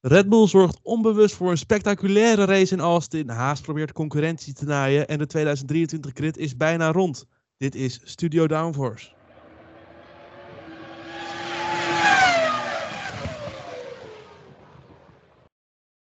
[0.00, 3.28] Red Bull zorgt onbewust voor een spectaculaire race in Austin.
[3.28, 7.24] Haas probeert concurrentie te naaien en de 2023 grid is bijna rond.
[7.56, 9.10] Dit is Studio Downforce.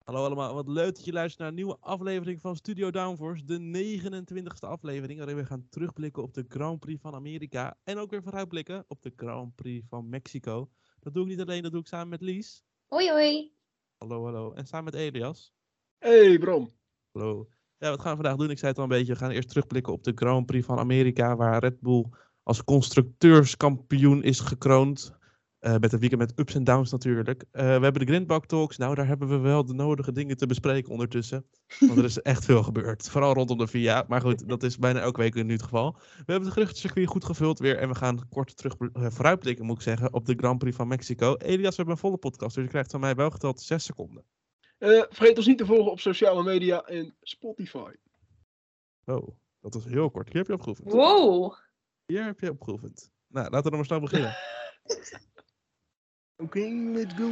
[0.05, 3.59] Hallo allemaal, wat leuk dat je luistert naar een nieuwe aflevering van Studio Downforce, de
[3.59, 8.23] 29e aflevering, waarin we gaan terugblikken op de Grand Prix van Amerika en ook weer
[8.23, 10.69] vooruitblikken op de Grand Prix van Mexico.
[11.01, 12.65] Dat doe ik niet alleen, dat doe ik samen met Lies.
[12.87, 13.58] Hoi hoi.
[13.99, 14.53] Hallo, hallo.
[14.53, 15.53] En samen met Elias.
[15.99, 16.75] Hey Bram.
[17.13, 17.49] Hallo.
[17.79, 18.51] Ja, wat gaan we vandaag doen?
[18.51, 19.13] Ik zei het al een beetje.
[19.13, 22.05] We gaan eerst terugblikken op de Grand Prix van Amerika, waar Red Bull
[22.43, 25.18] als constructeurskampioen is gekroond.
[25.61, 27.45] Uh, met een weekend met ups en downs natuurlijk.
[27.53, 28.77] Uh, we hebben de Grindbak Talks.
[28.77, 31.47] Nou, daar hebben we wel de nodige dingen te bespreken ondertussen.
[31.79, 33.09] Want er is echt veel gebeurd.
[33.09, 34.05] Vooral rondom de VIA.
[34.09, 35.93] Maar goed, dat is bijna elke week nu het geval.
[35.93, 37.77] We hebben het geruchtencircuit goed gevuld weer.
[37.77, 40.89] En we gaan kort terug uh, vooruitblikken, moet ik zeggen, op de Grand Prix van
[40.89, 41.37] Mexico.
[41.37, 42.55] Elias, we hebben een volle podcast.
[42.55, 44.25] Dus je krijgt van mij wel geteld 6 seconden.
[44.79, 47.93] vergeet ons niet te volgen op sociale media en Spotify.
[49.05, 49.29] Oh,
[49.61, 50.29] dat was heel kort.
[50.29, 50.93] Hier heb je opgeoefend.
[50.93, 51.55] Wow.
[52.07, 53.11] Hier heb je opgeoefend.
[53.27, 54.37] Nou, laten we dan maar snel beginnen.
[56.41, 57.31] Oké, okay, let's go.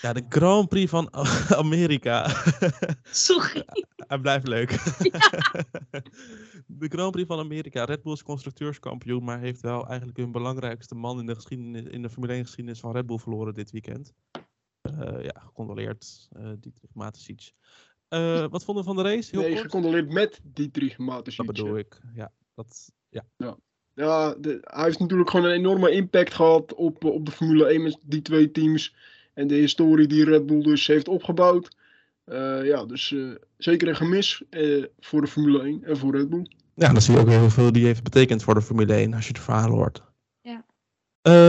[0.00, 1.14] Ja, de Grand Prix van
[1.64, 2.28] Amerika.
[3.02, 3.64] Sorry.
[4.08, 4.70] Hij blijft leuk.
[4.98, 5.18] Ja.
[6.80, 7.84] De Grand Prix van Amerika.
[7.84, 12.02] Red Bull is constructeurskampioen, maar heeft wel eigenlijk hun belangrijkste man in de, geschiedenis, in
[12.02, 14.12] de Formule 1 geschiedenis van Red Bull verloren dit weekend.
[14.82, 17.50] Uh, ja, gecondoleerd, uh, Dietrich Mateschitz.
[18.08, 19.30] Uh, wat vonden we van de race?
[19.30, 19.64] Heel nee, kort.
[19.64, 21.46] gecondoleerd met Dietrich Mateschitz.
[21.46, 22.32] Dat bedoel ik, ja.
[22.54, 23.24] Dat, ja.
[23.36, 23.56] ja.
[23.94, 27.82] Ja, de, hij heeft natuurlijk gewoon een enorme impact gehad op, op de Formule 1
[27.82, 28.94] met die twee teams.
[29.34, 31.76] En de historie die Red Bull dus heeft opgebouwd.
[32.26, 36.28] Uh, ja, dus uh, zeker een gemis uh, voor de Formule 1 en voor Red
[36.28, 36.46] Bull.
[36.74, 39.26] Ja, dan zie je ook heel veel die heeft betekend voor de Formule 1 als
[39.26, 40.02] je het verhaal hoort.
[40.40, 40.64] Ja.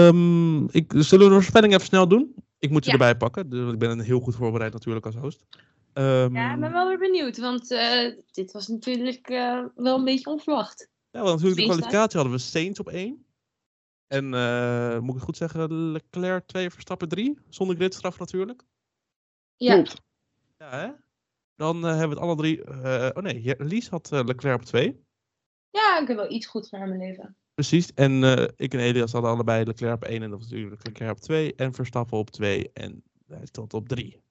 [0.07, 2.35] Um, ik, zullen we de voorspelling even snel doen?
[2.59, 2.97] Ik moet je ja.
[2.97, 3.49] erbij pakken.
[3.49, 5.45] Dus ik ben heel goed voorbereid natuurlijk als host.
[5.93, 7.37] Um, ja, ik ben wel weer benieuwd.
[7.37, 7.67] Want
[8.31, 9.27] dit was natuurlijk
[9.75, 10.89] wel een beetje onverwacht.
[11.15, 13.25] Ja, want natuurlijk de kwalificatie hadden we Saints op 1.
[14.07, 17.37] En uh, moet ik het goed zeggen, Leclerc 2, Verstappen 3.
[17.49, 18.63] Zonder gridstraf natuurlijk.
[19.55, 19.73] Ja.
[19.73, 20.01] Klopt.
[20.57, 20.91] Ja, hè?
[21.55, 22.65] Dan uh, hebben we het alle drie...
[22.65, 25.03] Uh, oh nee, Lies had Leclerc op 2.
[25.69, 27.37] Ja, ik heb wel iets goed voor mijn leven.
[27.53, 27.93] Precies.
[27.93, 28.23] En
[28.55, 30.21] ik en Elias hadden allebei Leclerc op 1.
[30.21, 31.55] En dat was natuurlijk Leclerc op 2.
[31.55, 32.71] En Verstappen op 2.
[32.73, 34.21] En hij stond op 3.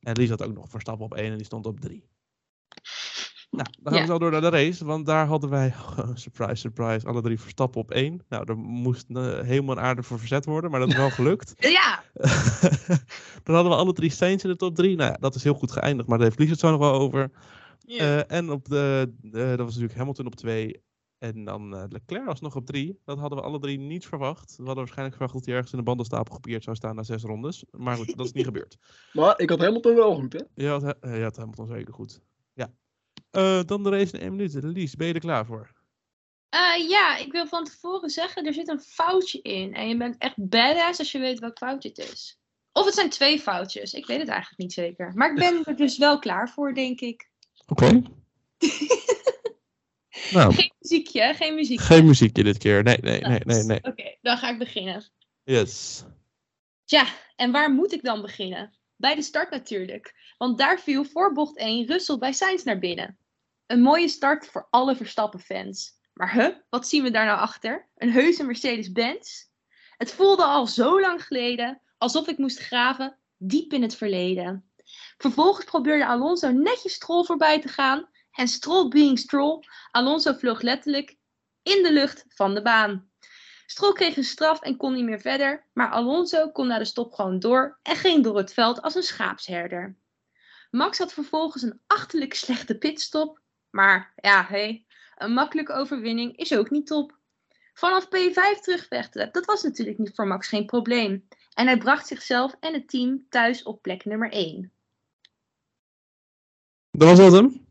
[0.00, 2.10] En Lies had ook nog Verstappen op 1 en die stond op 3.
[3.52, 5.74] Nou, dan gaan we zo door naar de race, want daar hadden wij,
[6.14, 8.24] surprise, surprise, alle drie Verstappen op één.
[8.28, 11.54] Nou, er moest uh, helemaal een aarde voor verzet worden, maar dat is wel gelukt.
[11.58, 12.02] ja!
[13.44, 14.96] dan hadden we alle drie Saints in de top drie.
[14.96, 16.92] Nou ja, dat is heel goed geëindigd, maar daar heeft Lies het zo nog wel
[16.92, 17.30] over.
[17.78, 18.08] Yeah.
[18.08, 20.82] Uh, en op de, uh, dat was natuurlijk Hamilton op twee.
[21.18, 23.00] En dan uh, Leclerc was nog op drie.
[23.04, 24.50] Dat hadden we alle drie niet verwacht.
[24.50, 27.22] We hadden waarschijnlijk verwacht dat hij ergens in de bandenstapel gepieerd zou staan na zes
[27.22, 27.64] rondes.
[27.70, 28.78] Maar goed, dat is niet gebeurd.
[29.12, 30.40] Maar ik had Hamilton wel goed, hè?
[30.54, 30.82] Je had,
[31.22, 32.20] had Hamilton zeker goed.
[32.54, 32.70] Ja.
[33.32, 34.58] Uh, dan de race in één minuut.
[34.62, 35.70] Lies, ben je er klaar voor?
[36.54, 39.74] Uh, ja, ik wil van tevoren zeggen, er zit een foutje in.
[39.74, 42.38] En je bent echt badass als je weet welk foutje het is.
[42.72, 43.92] Of het zijn twee foutjes.
[43.92, 45.12] Ik weet het eigenlijk niet zeker.
[45.14, 47.30] Maar ik ben er dus wel klaar voor, denk ik.
[47.66, 47.84] Oké.
[47.84, 48.02] Okay.
[50.32, 50.54] nou.
[50.54, 51.84] Geen muziekje, geen muziekje.
[51.84, 52.82] Geen muziekje dit keer.
[52.82, 53.62] Nee, nee, nee, nee.
[53.62, 53.78] nee.
[53.78, 55.04] Oké, okay, dan ga ik beginnen.
[55.44, 56.04] Yes.
[56.84, 57.06] Tja,
[57.36, 58.72] en waar moet ik dan beginnen?
[58.96, 60.14] Bij de start natuurlijk.
[60.38, 63.18] Want daar viel voor bocht 1 Russell bij Sainz naar binnen.
[63.72, 65.98] Een mooie start voor alle Verstappen-fans.
[66.12, 67.88] Maar huh, wat zien we daar nou achter?
[67.96, 69.44] Een heuse Mercedes-Benz?
[69.96, 74.70] Het voelde al zo lang geleden, alsof ik moest graven diep in het verleden.
[75.16, 78.08] Vervolgens probeerde Alonso netjes Stroll voorbij te gaan.
[78.32, 81.16] En Stroll being Stroll, Alonso vloog letterlijk
[81.62, 83.10] in de lucht van de baan.
[83.66, 87.12] Stroll kreeg een straf en kon niet meer verder, maar Alonso kon na de stop
[87.12, 89.96] gewoon door en ging door het veld als een schaapsherder.
[90.70, 93.41] Max had vervolgens een achterlijk slechte pitstop
[93.72, 94.84] maar ja, hey,
[95.16, 97.18] een makkelijke overwinning is ook niet top.
[97.74, 101.28] Vanaf P5 terugvechten, dat was natuurlijk niet voor Max geen probleem.
[101.54, 104.72] En hij bracht zichzelf en het team thuis op plek nummer 1.
[106.90, 107.66] Dat was dat hem?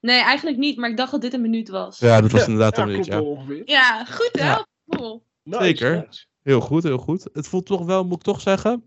[0.00, 1.98] Nee, eigenlijk niet, maar ik dacht dat dit een minuut was.
[1.98, 3.22] Ja, dat was inderdaad een minuut, ja.
[3.64, 4.44] Ja, goed hè?
[4.46, 4.66] Ja.
[4.88, 5.24] Cool.
[5.44, 6.08] Zeker.
[6.42, 7.26] Heel goed, heel goed.
[7.32, 8.86] Het voelt toch wel, moet ik toch zeggen.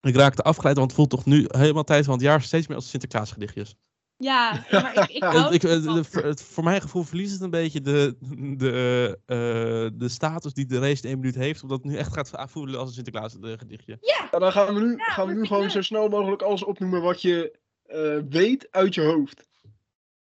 [0.00, 2.76] Ik raakte afgeleid, want het voelt toch nu helemaal tijd van het jaar steeds meer
[2.76, 3.76] als Sinterklaas gedichtjes.
[4.16, 8.16] Ja, maar ik, ik hou ik, het, Voor mijn gevoel verliest het een beetje de,
[8.56, 11.62] de, uh, de status die de race in één minuut heeft.
[11.62, 13.98] Omdat het nu echt gaat voelen als een Sinterklaas gedichtje.
[14.00, 14.28] Ja.
[14.30, 14.38] ja.
[14.38, 17.58] dan gaan we nu, gaan we nu gewoon zo snel mogelijk alles opnoemen wat je
[17.86, 19.50] uh, weet uit je hoofd.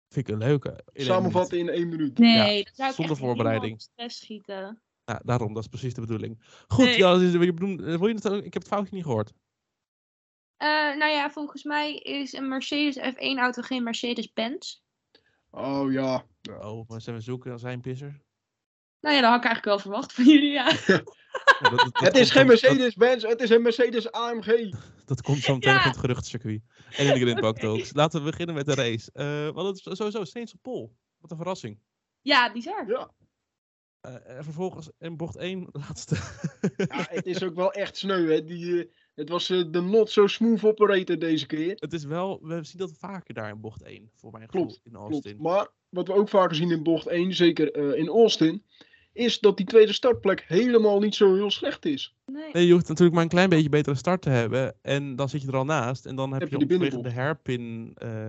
[0.09, 0.83] Vind ik een leuke.
[0.94, 2.18] Samenvatten in één minuut.
[2.18, 3.81] Nee, dat zou ik zonder voorbereiding.
[3.81, 4.81] stress schieten.
[5.06, 6.39] Nou, daarom, dat is precies de bedoeling.
[6.68, 6.97] Goed, Nee.
[6.97, 9.33] ja, dus, je bedoelt, eh, wil je het, ik heb het foutje niet gehoord.
[10.57, 14.80] Eh, nou ja, volgens mij is een Mercedes F1-auto geen Mercedes-Benz.
[15.51, 16.25] Oh ja.
[16.62, 18.21] Oh, maar zijn we zoeken, dan zijn pisser.
[19.01, 20.71] Nou ja, dat had ik eigenlijk wel verwacht van jullie, ja.
[21.59, 24.74] Ja, dat- dat- dat Het is geen Mercedes-Benz, het is een Mercedes AMG.
[25.06, 25.77] Dat komt zo meteen Ja.
[25.80, 26.62] op het geruchtencircuit.
[26.98, 27.94] En in de Grindbak Talks.
[27.94, 29.12] Laten we beginnen met de race.
[29.13, 30.95] Eh want het is sowieso steeds op pol.
[31.18, 31.80] Wat een verrassing.
[32.21, 32.88] Ja, bizar.
[32.88, 33.12] Ja.
[34.01, 36.15] Eh, en vervolgens in bocht 1, laatste.
[36.77, 38.31] ja, het is ook wel echt sneu.
[38.31, 38.44] Hè.
[38.44, 41.75] Die, eh, het was eh, de not so smooth operator deze keer.
[41.80, 44.81] het is wel, we zien dat vaker daar in bocht 1, voor mijn gevoel, Klopt,
[44.86, 45.12] in Klopt.
[45.12, 45.38] Austin.
[45.42, 48.64] Maar wat we ook vaker zien in bocht 1, zeker eh, in Austin,
[49.14, 52.16] is dat die tweede startplek helemaal niet zo heel slecht is.
[52.25, 52.52] Nee.
[52.54, 54.75] Nee, je hoeft natuurlijk maar een klein beetje betere start te hebben.
[54.81, 56.06] En dan zit je er al naast.
[56.06, 57.92] En dan heb, Heb je, je de hairpin.
[57.96, 58.28] eh,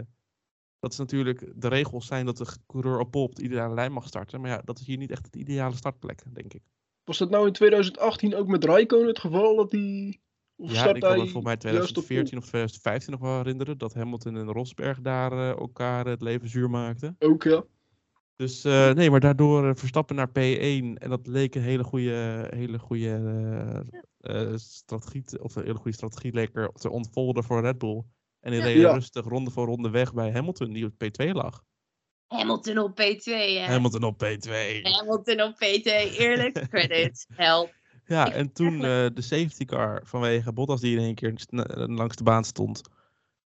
[0.81, 1.52] dat is natuurlijk.
[1.55, 4.41] De regels zijn dat de coureur op op de ideale lijn mag starten.
[4.41, 6.62] Maar ja, dat is hier niet echt de ideale startplek, denk ik.
[7.05, 9.56] Was dat nou in 2018 ook met Raikkonen het geval?
[9.56, 10.20] Dat die...
[10.60, 13.37] Of Ja, start ik kan me volgens mij juist op 2014 of 2015 nog wel
[13.37, 13.78] herinneren.
[13.78, 17.16] Dat Hamilton en Rosberg daar eh, elkaar het leven zuur maakten.
[17.19, 17.64] Ook ja.
[18.37, 20.32] Dus eh, nee, maar daardoor eh, Verstappen naar P1.
[20.94, 23.08] En dat leek een hele goede, hele goede
[24.20, 25.22] eh, eh, strategie.
[25.25, 28.02] te- Of een hele goede strategie leek er te ontvolden voor Red Bull.
[28.40, 28.66] En die Ja.
[28.66, 28.93] reden Ja.
[28.93, 31.62] rustig ronde voor ronde weg bij Hamilton, die op P2 lag.
[32.26, 33.60] Hamilton op P2, hè.
[33.64, 34.50] Hamilton op P2.
[34.82, 36.66] Hamilton op P2, eerlijk.
[36.69, 37.76] Credit, help.
[38.08, 41.87] Ja, Ik en toen eh, de safety car vanwege Bottas die in één keer sna-
[41.87, 42.81] langs de baan stond.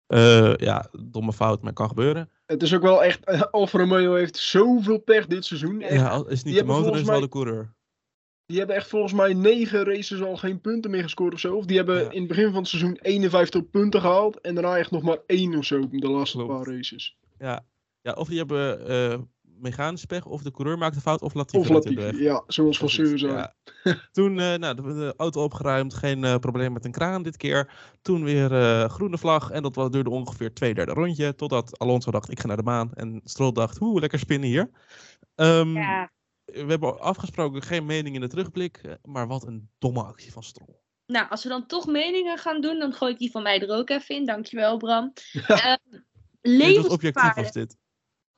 [0.07, 2.29] Eh, ja, domme fout, maar kan gebeuren.
[2.45, 5.81] Het is ook wel echt, eh, Alfa Romeo heeft zoveel pech dit seizoen.
[5.81, 7.73] Echt, Ja, is niet de motor, is wel de coureur.
[8.45, 11.55] Die hebben echt volgens mij negen races al geen punten meer gescoord of zo.
[11.55, 12.09] Of die hebben Ja.
[12.11, 14.41] in het begin van het seizoen 51 punten gehaald.
[14.41, 17.17] En daarna echt nog maar één of zo in de laatste paar races.
[17.39, 17.65] Ja.
[18.01, 19.19] ja, of die hebben eh
[19.61, 23.17] mechanische pech, of de coureur maakt een fout, of Latifi Of Latifi, ja, zoals van
[23.17, 23.53] ja.
[24.11, 27.71] Toen eh, nou, de, de auto opgeruimd, geen eh, probleem met een kraan dit keer.
[28.01, 31.35] Toen weer eh, groene vlag en dat was, duurde ongeveer twee derde rondje.
[31.35, 32.93] Totdat Alonso dacht, ik ga naar de maan.
[32.93, 34.69] En Stroll dacht, hoe lekker spinnen hier.
[35.35, 36.11] Ehm, Ja.
[36.45, 40.75] We hebben afgesproken geen mening in de terugblik, maar wat een domme actie van Stroll.
[41.05, 43.77] Nou, als we dan toch meningen gaan doen, dan gooi ik die van mij er
[43.77, 44.25] ook even in.
[44.25, 45.13] Dankjewel, Bram.
[45.31, 45.79] Ja.
[46.41, 47.35] Dit was objectief levensgevaarlijk.
[47.35, 47.77] was dit.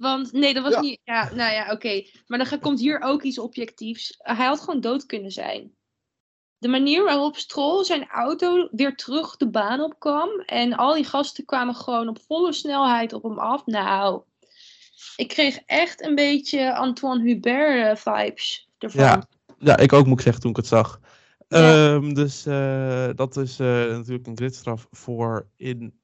[0.04, 0.80] Want nee, dat was Ja.
[0.80, 1.00] niet.
[1.04, 2.06] Ja, nou ja, oké.
[2.28, 4.16] Maar dan komt hier ook iets objectiefs.
[4.18, 5.76] Hij had gewoon dood kunnen zijn.
[6.58, 10.30] De manier waarop Stroll zijn auto weer terug de baan op kwam.
[10.46, 13.66] En al die gasten kwamen gewoon op volle snelheid op hem af.
[13.66, 14.24] Nou,
[15.16, 19.04] ik kreeg echt een beetje Antoine Hubert eh, vibes ervan.
[19.04, 19.28] Ja.
[19.58, 21.00] Ja, ik ook moet ik zeggen toen ik het zag.
[21.48, 21.94] Ja.
[21.94, 26.02] Ehm, dus eh, dat is eh, natuurlijk een gridstraf voor in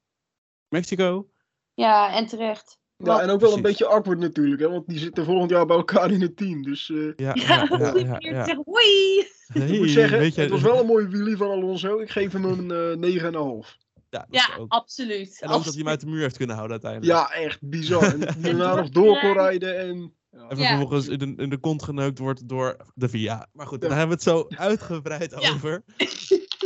[0.67, 1.29] Mexico.
[1.73, 2.78] Ja, en terecht.
[3.03, 5.75] Ja, en ook wel een beetje awkward natuurlijk, hè, want die zitten volgend jaar bij
[5.77, 6.63] elkaar in het team.
[6.63, 8.45] Dus eh, Ja, Ja, ja, ja, ja, ja, ja.
[8.45, 9.19] Zeg, hoi!
[9.53, 11.99] ik moet zeggen, je, het was wel een mooie wheelie van Alonso.
[11.99, 12.71] Ik geef hem een
[13.03, 13.77] eh 9,5.
[14.09, 14.71] Ja, dat is Ja, ook.
[14.71, 15.37] absoluut.
[15.41, 17.19] En ook dat hij hem uit de muur heeft kunnen houden uiteindelijk.
[17.31, 18.03] Ja, echt bizar.
[18.03, 20.13] En dat hij daarna nog door kon rijden en...
[20.31, 20.47] Ja.
[20.49, 20.67] En Ja.
[20.67, 23.47] vervolgens in de, in de kont geneukt wordt door de VIA.
[23.53, 23.97] Maar goed, daar Ja.
[23.97, 25.51] hebben we het zo uitgebreid Ja.
[25.53, 25.83] over.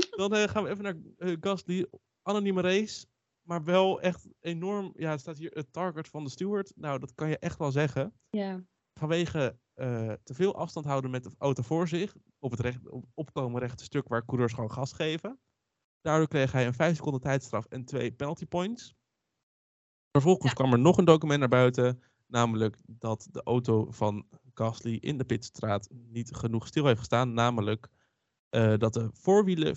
[0.10, 1.86] Dan eh, gaan we even naar eh Gasly.
[2.22, 3.06] Anonieme race.
[3.44, 4.94] Maar wel echt enorm.
[4.96, 6.72] Ja, het staat hier het target van de steward.
[6.76, 8.14] Nou, dat kan je echt wel zeggen.
[8.30, 8.64] Ja.
[9.00, 12.16] Vanwege eh, te veel afstand houden met de auto voor zich.
[12.40, 15.40] Op het recht, op opkomen rechte stuk waar coureurs gewoon gas geven.
[16.02, 18.96] Daardoor kreeg hij een 5 seconden tijdstraf en twee penalty points.
[20.12, 20.58] Vervolgens Ja.
[20.58, 22.04] kwam er nog een document naar buiten.
[22.28, 27.34] Namelijk dat de auto van Gasly in de pitstraat niet genoeg stil heeft gestaan.
[27.34, 27.88] Namelijk
[28.50, 29.76] eh, dat de voorwielen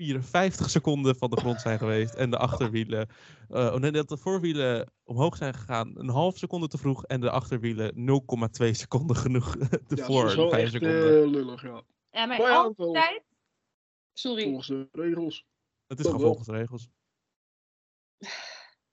[0.00, 2.14] 4,54 seconden van de grond zijn geweest.
[2.14, 3.08] En de achterwielen.
[3.48, 7.04] eh, oh nee, dat de voorwielen omhoog zijn gegaan een half seconde te vroeg.
[7.04, 7.94] En de achterwielen
[8.62, 11.22] 0,2 seconden genoeg te Ja, voor dat is wel de 5 echt seconden.
[11.22, 11.82] eh, lullig, ja.
[12.10, 13.22] Ja, maar Maar altijd...
[14.12, 14.42] Sorry.
[14.42, 15.46] Volgens de regels.
[15.86, 16.88] Het is gewoon volgens de regels.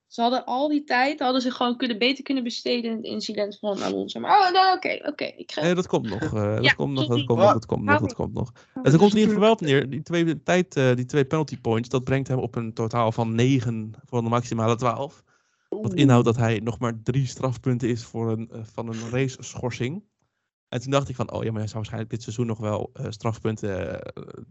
[0.08, 3.58] Ze hadden al die tijd, hadden ze gewoon kunnen, beter kunnen besteden in het incident
[3.60, 4.20] van Alonso.
[4.20, 5.24] Maar oh, nou, oké, oké.
[5.26, 5.62] ik ga...
[5.62, 6.22] Nee, dat komt nog.
[6.22, 8.52] eh, dat Ja, komt nog, dat komt nog, dat komt nog, dat komt nog.
[8.74, 11.90] En komt in ieder geval wel neer, die twee, tijd, eh, die twee penalty points,
[11.90, 15.24] dat brengt hem op een totaal van 9 voor de maximale 12.
[15.70, 19.38] Wat inhoudt dat hij nog maar drie strafpunten is voor een, eh, van een race
[19.44, 20.04] schorsing.
[20.70, 22.92] En toen dacht ik van, oh ja, maar hij zou waarschijnlijk dit seizoen nog wel
[23.10, 24.02] strafpunten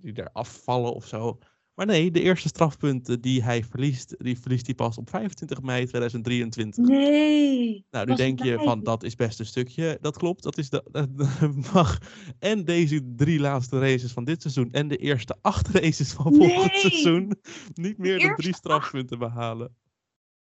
[0.01, 1.39] die er afvallen of zo.
[1.77, 5.87] Maar nee, de eerste strafpunten die hij verliest, die verliest hij pas op 25 mei
[5.87, 6.85] 2023.
[6.85, 7.85] Nee.
[7.91, 9.99] Nou, nu denk je van dat is best een stukje.
[10.01, 11.99] Dat klopt, dat is de, dat mag.
[12.39, 16.73] En deze drie laatste races van dit seizoen en de eerste acht races van volgend
[16.73, 16.81] Nee!
[16.81, 17.33] seizoen
[17.75, 19.77] niet meer dan drie strafpunten behalen.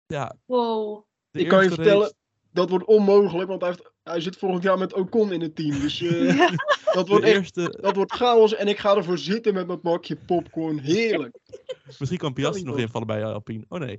[0.06, 1.04] Ja, Wow.
[1.30, 2.16] de Ik kan je eerste vertellen, race-
[2.52, 5.80] dat wordt onmogelijk, want hij heeft, Hij zit volgend jaar met Ocon in het team.
[5.80, 6.50] Dus eh, Ja.
[6.92, 8.54] dat, wordt echt, eerste, dat wordt chaos.
[8.54, 10.78] En ik ga ervoor zitten met mijn bakje popcorn.
[10.78, 11.38] Heerlijk.
[11.98, 13.64] misschien kan Piastri nog invallen bij Alpine.
[13.68, 13.98] Oh nee.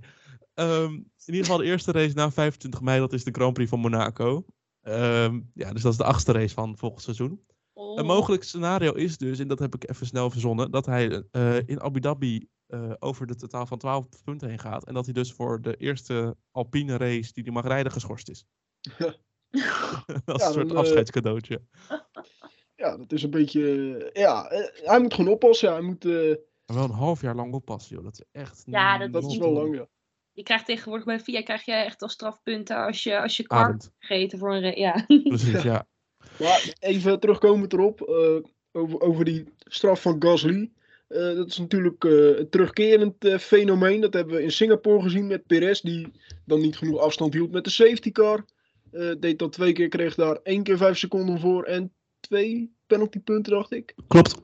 [0.54, 3.70] Ehm, in ieder geval de eerste race na 25 mei, dat is de Grand Prix
[3.70, 4.46] van Monaco.
[4.82, 7.42] Ehm, ja, dus dat is de achtste race van volgend seizoen.
[7.74, 7.98] Oh.
[7.98, 11.58] Een mogelijk scenario is dus, en dat heb ik even snel verzonnen, dat hij eh,
[11.66, 14.86] in Abu Dhabi eh, over de totaal van 12 punten heen gaat.
[14.86, 18.46] En dat hij dus voor de eerste Alpine race die hij mag rijden geschorst is.
[20.26, 21.62] Als Ja, een soort dan, eh, afscheidscadeautje.
[22.76, 23.96] Ja, dat is een beetje.
[24.14, 25.72] eh, ja, eh, hij moet gewoon oppassen.
[25.72, 26.38] Hij moet, wel
[26.84, 28.04] een half jaar lang oppassen, joh.
[28.04, 28.64] Dat is echt.
[28.66, 29.88] Ja, dat is wel lang, ja.
[30.32, 33.60] Je krijgt tegenwoordig bij VIA krijg je echt al strafpunten als je, als je kar
[33.60, 33.92] Arend.
[34.00, 35.06] vergeten voor een Ja.
[35.24, 35.88] Precies, ja.
[36.40, 38.02] Maar even terugkomend erop.
[38.02, 40.72] eh, over, over die straf van Gasly.
[41.08, 44.02] Eh, dat is natuurlijk eh, een terugkerend fenomeen.
[44.02, 45.82] Dat hebben we in Singapore gezien met Perez.
[45.82, 46.12] Die
[46.46, 48.46] dan niet genoeg afstand hield met de safety car.
[48.92, 51.64] Eh, deed dat twee keer, kreeg daar één keer vijf seconden voor.
[51.64, 53.96] En twee penaltypunten, dacht ik.
[54.08, 54.36] Klopt.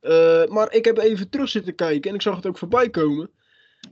[0.00, 3.30] Eh, maar ik heb even terug zitten kijken en ik zag het ook voorbij komen.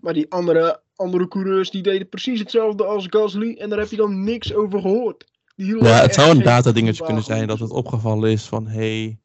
[0.00, 3.96] Maar die andere, andere coureurs die deden precies hetzelfde als Gasly en daar heb je
[3.96, 5.24] dan niks over gehoord.
[5.56, 9.18] Die Ja, het zou een datadingetje kunnen zijn dat het opgevallen is van hey,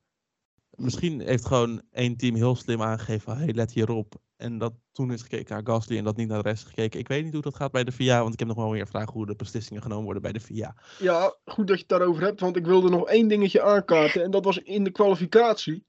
[0.77, 4.15] misschien heeft gewoon één team heel slim aangegeven hey, let hierop.
[4.37, 6.99] En dat toen is gekeken naar Gasly en dat niet naar de rest gekeken.
[6.99, 8.87] Ik weet niet hoe dat gaat bij de VIA, want ik heb nog wel meer
[8.87, 10.75] vragen hoe de beslissingen genomen worden bij de VIA.
[10.99, 14.23] Ja, goed dat je het daarover hebt, want ik wilde nog één dingetje aankaarten.
[14.23, 15.85] En dat was in de kwalificatie.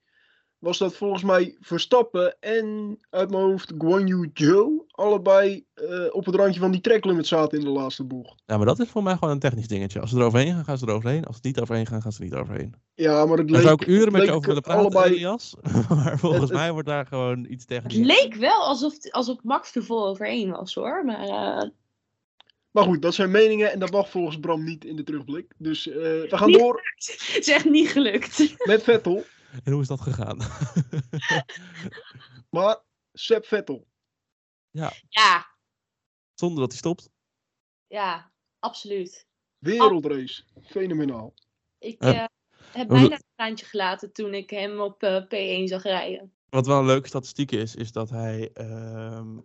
[0.59, 6.25] Was dat volgens mij Verstappen en uit mijn hoofd Guan Yu Zhou allebei eh, op
[6.27, 8.43] het randje van die tracklimit zaten in de laatste bocht.
[8.47, 10.01] Ja, maar dat is voor mij gewoon een technisch dingetje.
[10.01, 11.25] Als ze eroverheen gaan, gaan ze eroverheen.
[11.25, 12.75] Als ze niet overheen gaan, gaan ze niet overheen.
[12.95, 15.15] Ja, maar het Daar leek, zou ik uren met je leek over willen praten, allebei-
[15.15, 15.55] Elias.
[15.89, 18.07] maar volgens Het- het- mij wordt daar gewoon iets Het technisch.
[18.07, 21.05] leek wel alsof, alsof Max er vol overheen was hoor.
[21.05, 21.69] Maar eh,
[22.71, 25.53] Maar goed, dat zijn meningen en dat mag volgens Bram niet in de terugblik.
[25.59, 28.55] Dus eh, we gaan Niet- door het is echt niet gelukt.
[28.65, 29.25] met Vettel.
[29.65, 30.39] En hoe is dat gegaan?
[32.51, 33.87] Maar Seb Vettel.
[34.71, 34.93] Ja,
[36.35, 37.11] Zonder dat hij stopt.
[37.87, 39.27] ja, absoluut.
[39.59, 40.45] Wereldrace.
[40.63, 41.35] Fenomenaal.
[41.79, 42.25] Ik Eh, eh,
[42.73, 46.33] heb bijna een traantje gelaten toen ik hem op eh, P1 zag rijden.
[46.49, 49.39] Wat wel een leuke statistiek is, is dat hij ehm,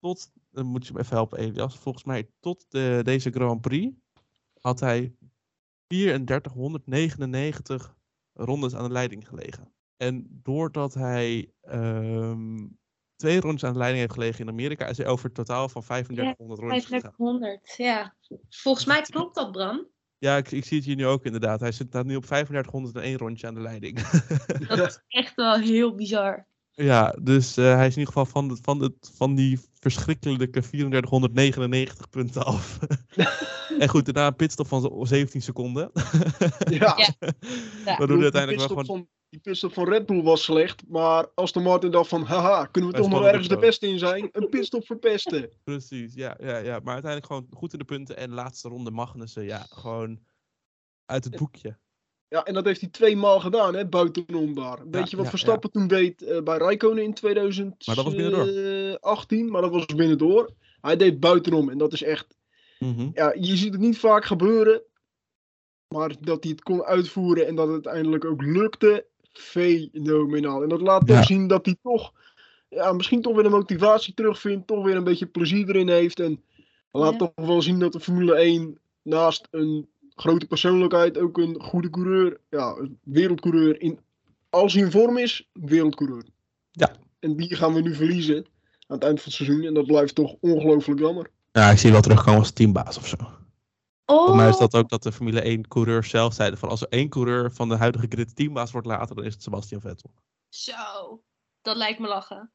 [0.00, 3.96] tot, dan moet je me even helpen Elias, volgens mij tot de, deze Grand Prix
[4.60, 5.16] had hij
[5.86, 7.96] 3499
[8.34, 9.72] rondes aan de leiding gelegen.
[9.96, 12.66] En doordat hij ehm,
[13.16, 15.82] twee rondes aan de leiding heeft gelegen in Amerika, is hij over het totaal van
[15.82, 17.00] 3500 rondjes gegaan.
[17.00, 18.14] 3500, ja.
[18.48, 19.92] Volgens mij klopt dat, Bram.
[20.18, 21.60] Ja, ik, ik zie het hier nu ook inderdaad.
[21.60, 24.00] Hij zit staat nu op 3501 rondje aan de leiding.
[24.68, 26.46] Dat is echt wel heel bizar.
[26.74, 30.60] Ja, dus eh, hij is in ieder geval van, de, van, de, van die verschrikkelijke
[30.60, 32.78] 3499 punten af.
[33.78, 35.90] en goed, daarna een pitstop van zo- 17 seconden.
[36.70, 36.96] Ja,
[37.84, 37.96] Ja.
[37.96, 38.84] Die hij uiteindelijk wel gewoon...
[38.84, 40.82] van, die pitstop van Red Bull was slecht.
[40.88, 43.98] Maar Aston Martin dacht van, haha, kunnen we toch nog ergens de het beste in
[43.98, 44.28] zijn?
[44.32, 45.50] Een pitstop verpesten.
[45.64, 46.80] Precies, ja, ja, ja.
[46.82, 48.16] Maar uiteindelijk gewoon goed in de punten.
[48.16, 50.18] En laatste ronde Magnussen, ja, gewoon
[51.04, 51.78] uit het boekje.
[52.34, 54.80] Ja, en dat heeft hij twee maal gedaan, hè, buitenom daar.
[54.80, 57.76] Een beetje wat ja, Verstappen toen deed eh, bij Raikkonen in 2018.
[57.86, 58.98] Maar dat was binnendoor.
[59.00, 60.50] 18, maar dat was binnendoor.
[60.80, 62.36] Hij deed buitenom en dat is echt...
[62.78, 63.10] Mhm.
[63.14, 64.82] Ja, je ziet het niet vaak gebeuren.
[65.88, 70.62] Maar dat hij het kon uitvoeren en dat het uiteindelijk ook lukte, fenomenaal.
[70.62, 71.22] En dat laat toch Ja.
[71.22, 72.12] zien dat hij toch,
[72.68, 76.20] ja, misschien toch weer de motivatie terugvindt, toch weer een beetje plezier erin heeft.
[76.20, 76.42] En
[76.90, 77.18] laat Ja.
[77.18, 82.40] toch wel zien dat de Formule 1 naast een grote persoonlijkheid ook een goede coureur,
[82.50, 83.98] ja, een wereldcoureur, in,
[84.50, 86.24] als hij in vorm is, wereldcoureur.
[86.70, 86.96] Ja.
[87.18, 88.36] En die gaan we nu verliezen
[88.86, 89.62] aan het eind van het seizoen.
[89.64, 91.30] En dat blijft toch ongelooflijk jammer.
[91.52, 93.16] Ja, ik zie wel terugkomen als teambaas of zo.
[94.06, 96.80] Oh, Voor mij is dat ook dat de Formule 1 coureurs zelf zeiden van als
[96.80, 100.10] er één coureur van de huidige grid teambaas wordt later, dan is het Sebastian Vettel.
[100.48, 101.22] zo.
[101.62, 102.50] Dat lijkt me lachen.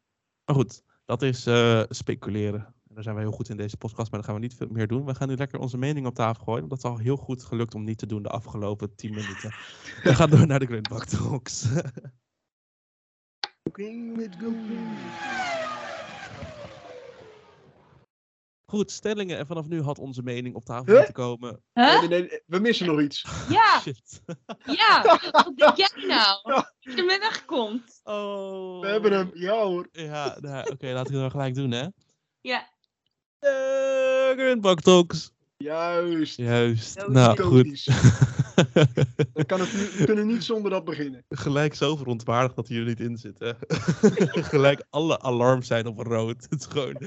[0.46, 2.74] Maar goed, dat is eh, speculeren.
[2.90, 4.68] En daar zijn wij heel goed in deze podcast, maar dat gaan we niet veel
[4.70, 5.06] meer doen.
[5.06, 6.68] We gaan nu lekker onze mening op tafel gooien.
[6.68, 9.50] Want dat is al heel goed gelukt om niet te doen de afgelopen 10 minuten.
[10.04, 11.66] We gaan door naar de Grundbak Talks.
[18.66, 19.38] Goed, stellingen.
[19.38, 20.96] En vanaf nu had onze mening op tafel Huh?
[20.96, 21.64] moeten komen.
[21.74, 22.00] Huh?
[22.00, 23.26] Nee, nee, nee, we missen nog iets.
[23.50, 24.22] Ja, Shit.
[24.66, 25.02] ja.
[25.32, 26.42] Wat denk jij nou?
[26.44, 28.00] Dat je ermee wegkomt.
[28.04, 28.82] Oh.
[28.82, 29.32] We hebben hem.
[29.34, 29.88] Ja hoor.
[29.92, 31.88] Ja, nou, oké, laten we het dan gelijk doen, hè.
[32.42, 32.78] Ja.
[33.40, 35.32] De Grundbak Talks.
[35.58, 36.38] Juist.
[36.38, 37.08] Juist.
[37.08, 37.84] Nou, goed.
[39.46, 41.26] Kan het niet- we kunnen niet zonder dat beginnen.
[41.30, 43.40] Gelijk zo verontwaardigd dat hij er niet in zit.
[43.40, 43.52] Hè?
[44.52, 46.48] Gelijk alle alarms zijn op rood.
[46.50, 46.98] Het is gewoon.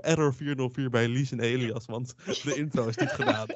[0.00, 3.46] Error 404 bij Lies en Elias, want de intro is niet gedaan.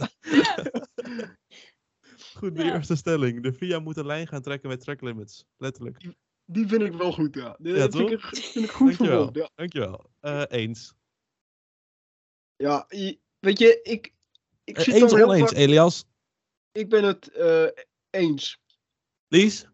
[2.37, 2.75] Goed, de Ja.
[2.75, 3.43] eerste stelling.
[3.43, 5.45] De VIA moet een lijn gaan trekken met track limits.
[5.57, 5.97] Letterlijk.
[6.47, 7.57] Die vind ik wel goed, ja.
[7.59, 9.31] Die Ja, vind, ik, vind ik goed Dankjewel.
[9.33, 9.51] Ja.
[9.55, 10.11] Dankjewel.
[10.21, 10.95] Eh, eens.
[12.57, 12.87] ja,
[13.39, 14.15] weet je, ik,
[14.65, 16.05] ik Eh, zit eens dan of heel oneens, vaak- Elias?
[16.73, 17.67] Ik ben het eh,
[18.11, 18.59] eens.
[19.29, 19.67] Lies?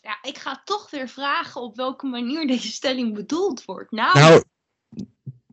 [0.00, 3.90] Ja, ik ga toch weer vragen op welke manier deze stelling bedoeld wordt.
[3.90, 4.42] Nou, Nou,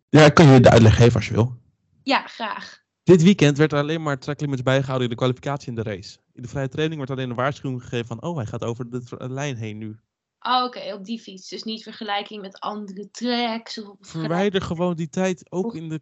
[0.09, 1.57] ja, ik kan je de uitleg geven als je wil.
[2.03, 2.83] ja, graag.
[3.03, 6.17] Dit weekend werd er alleen maar track limits bijgehouden in de kwalificatie en de race.
[6.33, 9.03] In de vrije training werd alleen een waarschuwing gegeven van, oh, hij gaat over de
[9.29, 9.99] lijn heen nu.
[10.39, 11.49] Oh, oké, op die fiets.
[11.49, 13.83] Dus niet vergelijking met andere tracks.
[13.83, 16.01] Of Verwijder gewoon die tijd ook in de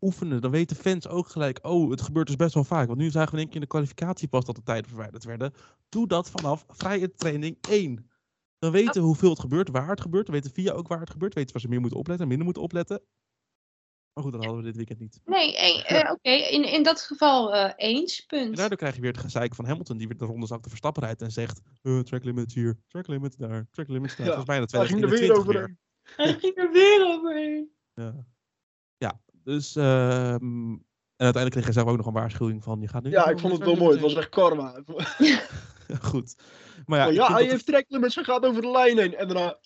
[0.00, 0.40] oefenen.
[0.40, 2.86] Dan weten fans ook gelijk, oh, het gebeurt dus best wel vaak.
[2.86, 5.24] Want nu zagen we in één keer in de kwalificatie pas dat de tijden verwijderd
[5.24, 5.52] werden.
[5.88, 8.10] Doe dat vanaf vrije training 1.
[8.58, 10.26] Dan weten we hoeveel het gebeurt, waar het gebeurt.
[10.26, 11.34] Dan weten via ook waar het gebeurt.
[11.34, 13.02] Weten waar ze meer moeten opletten, minder moeten opletten.
[14.14, 15.20] Maar goed, dat hadden we dit weekend niet.
[15.24, 18.56] Nee, eh, eh, oké, in, in dat geval eh, eens, En punt.
[18.56, 21.02] daardoor krijg je weer het gezeik van Hamilton, die weer de ronde zak te Verstappen
[21.02, 24.26] rijdt en zegt, eh, track limits hier, track limits daar, track limits daar.
[24.26, 25.36] Ja, dat ging er weer 2021 weer.
[25.36, 25.78] overheen.
[26.16, 27.70] Hij ging er weer overheen.
[27.94, 28.26] Ja.
[28.96, 30.72] ja, dus ehm,
[31.16, 33.10] en uiteindelijk kreeg hij zelf ook nog een waarschuwing van, je gaat nu...
[33.10, 33.92] Ja, ik vond het de wel mooi.
[33.92, 34.82] Het track was echt karma.
[34.86, 35.48] limits.
[36.10, 36.34] Goed.
[36.86, 39.14] Maar ja, Ja, ik ja hij dat heeft treklimits, hij gaat over de lijn heen.
[39.14, 39.58] En daarna...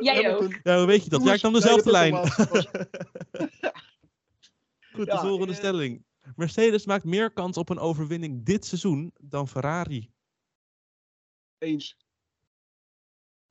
[0.00, 0.44] Jij Hamilton.
[0.44, 0.58] ook.
[0.62, 1.24] Ja, hoe weet je dat?
[1.24, 2.12] Ja, ik nam dezelfde nee, lijn.
[2.22, 2.80] dat heb ik al
[4.92, 6.04] Goed, de volgende eh, stelling.
[6.36, 10.12] Mercedes maakt meer kans op een overwinning dit seizoen dan Ferrari.
[11.58, 11.96] Eens.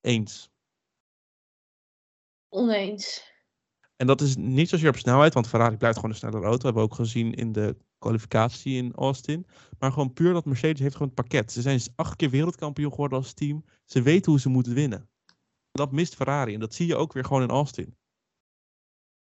[0.02, 0.50] Eens.
[2.50, 3.28] Oneens.
[3.96, 6.64] En dat is niet zozeer op snelheid, want Ferrari blijft gewoon een snellere auto.
[6.64, 9.48] hebben we ook gezien in de kwalificatie in Austin.
[9.80, 11.52] Maar gewoon puur dat Mercedes heeft gewoon het pakket.
[11.52, 13.66] Ze zijn acht keer wereldkampioen geworden als team.
[13.86, 15.10] Ze weten hoe ze moeten winnen.
[15.72, 17.98] Dat mist Ferrari en dat zie je ook weer gewoon in Austin.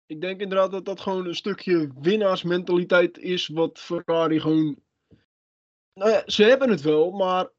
[0.07, 3.47] Ik denk inderdaad dat dat gewoon een stukje winnaarsmentaliteit is.
[3.47, 4.75] Wat Ferrari gewoon.
[5.93, 7.49] Nou ja, ze hebben het wel, maar.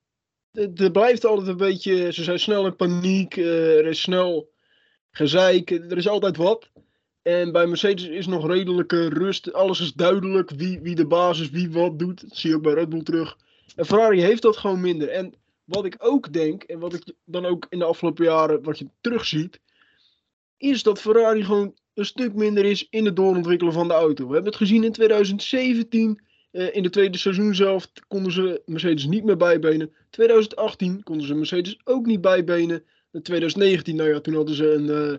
[0.52, 2.12] het- blijft altijd een beetje.
[2.12, 3.36] Ze zijn snel in paniek.
[3.36, 4.50] eh, er is snel
[5.10, 5.70] gezeik.
[5.70, 6.70] Er is altijd wat.
[7.22, 9.52] En bij Mercedes is nog redelijke rust.
[9.52, 10.50] Alles is duidelijk.
[10.50, 12.20] Wie, wie de baas is, wie wat doet.
[12.20, 13.36] Dat zie je ook bij Red Bull terug.
[13.76, 15.08] En Ferrari heeft dat gewoon minder.
[15.08, 18.78] En wat ik ook denk, en wat ik dan ook in de afgelopen jaren wat
[18.78, 19.60] je terugziet,
[20.56, 24.26] is dat Ferrari gewoon een stuk minder is in het doorontwikkelen van de auto.
[24.26, 26.20] We hebben het gezien in 2017.
[26.50, 29.92] eh, in de tweede seizoen zelf konden ze Mercedes niet meer bijbenen.
[30.10, 32.84] 2018 konden ze Mercedes ook niet bijbenen.
[33.12, 35.12] In 2019, nou ja, toen hadden ze een, eh,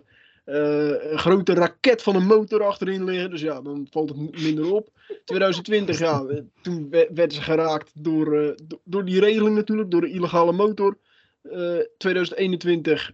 [0.44, 3.30] eh, een grote raket van een motor achterin liggen.
[3.30, 4.88] Dus ja, dan valt het minder op.
[5.24, 6.26] 2020, ja,
[6.62, 10.98] toen we- werden ze geraakt door, do- door die regeling natuurlijk, door de illegale motor.
[11.42, 13.12] Eh, 2021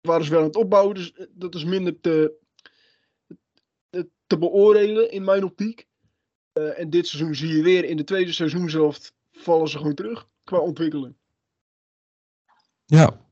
[0.00, 2.32] waren ze wel aan het opbouwen, dus dat is minder te,
[4.26, 5.86] te- beoordelen in mijn optiek.
[6.52, 9.94] Eh, en dit seizoen zie je weer in de tweede seizoen zelf vallen ze gewoon
[9.94, 11.16] terug qua ontwikkeling.
[12.84, 13.22] Ja.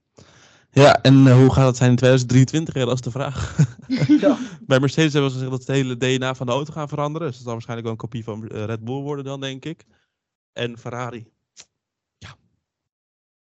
[0.71, 2.75] Ja, en eh, hoe gaat het zijn in 2023?
[2.75, 3.57] Ja, dat is de vraag.
[4.21, 4.39] Ja.
[4.67, 7.27] Bij Mercedes hebben ze gezegd dat ze het hele DNA van de auto gaan veranderen.
[7.27, 9.85] Dus dat zal waarschijnlijk wel een kopie van eh, Red Bull worden dan, denk ik.
[10.53, 11.27] En Ferrari.
[12.19, 12.35] Ja.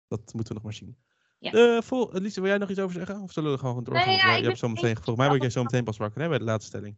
[0.07, 0.97] Dat moeten we nog maar zien.
[1.39, 1.51] Ja.
[1.51, 3.21] Eh, vol, wil jij nog iets over zeggen?
[3.21, 4.07] Of zullen we gewoon doorgaan?
[4.07, 5.97] Nee, ja, eh, je hebt zo meteen, ik- volgens mij word jij zo meteen pas
[5.97, 6.97] wakker hè, bij de laatste stelling.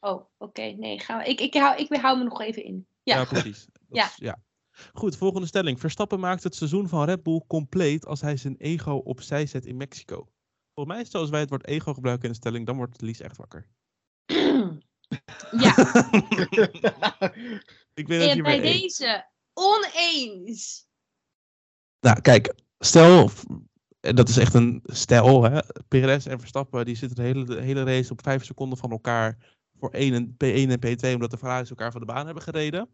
[0.00, 0.62] Oh, oké.
[0.62, 1.24] Nee, gaan we.
[1.24, 2.86] Ik, ik, hou, ik hou me nog even in.
[3.02, 3.16] Ja.
[3.16, 3.66] Ja, precies.
[3.90, 4.04] Ja.
[4.04, 4.38] Is, ja.
[4.92, 5.80] Goed, volgende stelling.
[5.80, 9.76] Verstappen maakt het seizoen van Red Bull compleet als hij zijn ego opzij zet in
[9.76, 10.28] Mexico.
[10.74, 13.00] Volgens mij is het als wij het woord ego gebruiken in de stelling, dan wordt
[13.00, 13.68] Lies echt wakker.
[15.64, 15.74] ja,
[17.94, 20.86] Ik weet dat en je bij deze oneens.
[22.00, 23.30] Nou, kijk, stel,
[24.00, 25.60] dat is echt een stel, hè.
[25.88, 29.57] Perez en Verstappen die zitten de hele, de hele race op vijf seconden van elkaar
[29.78, 32.88] voor 1 en, P1 en P2, omdat de Ferraris elkaar van de baan hebben gereden.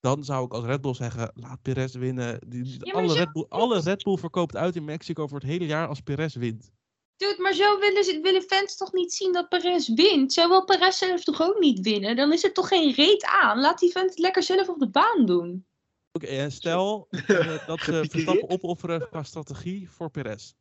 [0.00, 2.38] Dan zou ik als Red Bull zeggen, laat Perez winnen.
[2.48, 5.26] Die, die- Ja, maar alle, zo- Red Bull, alle Red Bull verkoopt uit in Mexico
[5.26, 6.72] voor het hele jaar als Perez wint.
[7.16, 10.32] Dude, maar zo willen, ze- willen fans toch niet zien dat Perez wint?
[10.32, 12.16] Zo wil Perez zelf toch ook niet winnen?
[12.16, 13.60] Dan is er toch geen reet aan?
[13.60, 15.66] Laat die vent het lekker zelf op de baan doen.
[16.12, 18.04] Oké, en stel eh, dat ze.
[18.10, 20.52] Verstappen opofferen qua strategie voor Perez.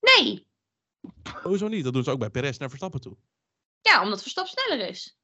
[0.00, 0.46] Nee.
[1.42, 1.84] Hoezo niet?
[1.84, 3.16] Dat doen ze ook bij Perez naar Verstappen toe.
[3.90, 5.16] Ja, omdat Verstappen sneller is.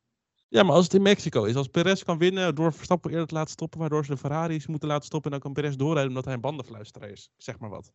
[0.49, 3.35] Ja, maar als het in Mexico is, als Perez kan winnen door Verstappen eerder te
[3.35, 6.25] laten stoppen, waardoor ze de Ferraris moeten laten stoppen en dan kan Perez doorrijden omdat
[6.25, 7.31] hij een bandenfluisteraar is.
[7.37, 7.93] Zeg maar wat.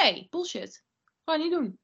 [0.00, 0.84] Nee, bullshit.
[1.24, 1.78] Gewoon niet doen.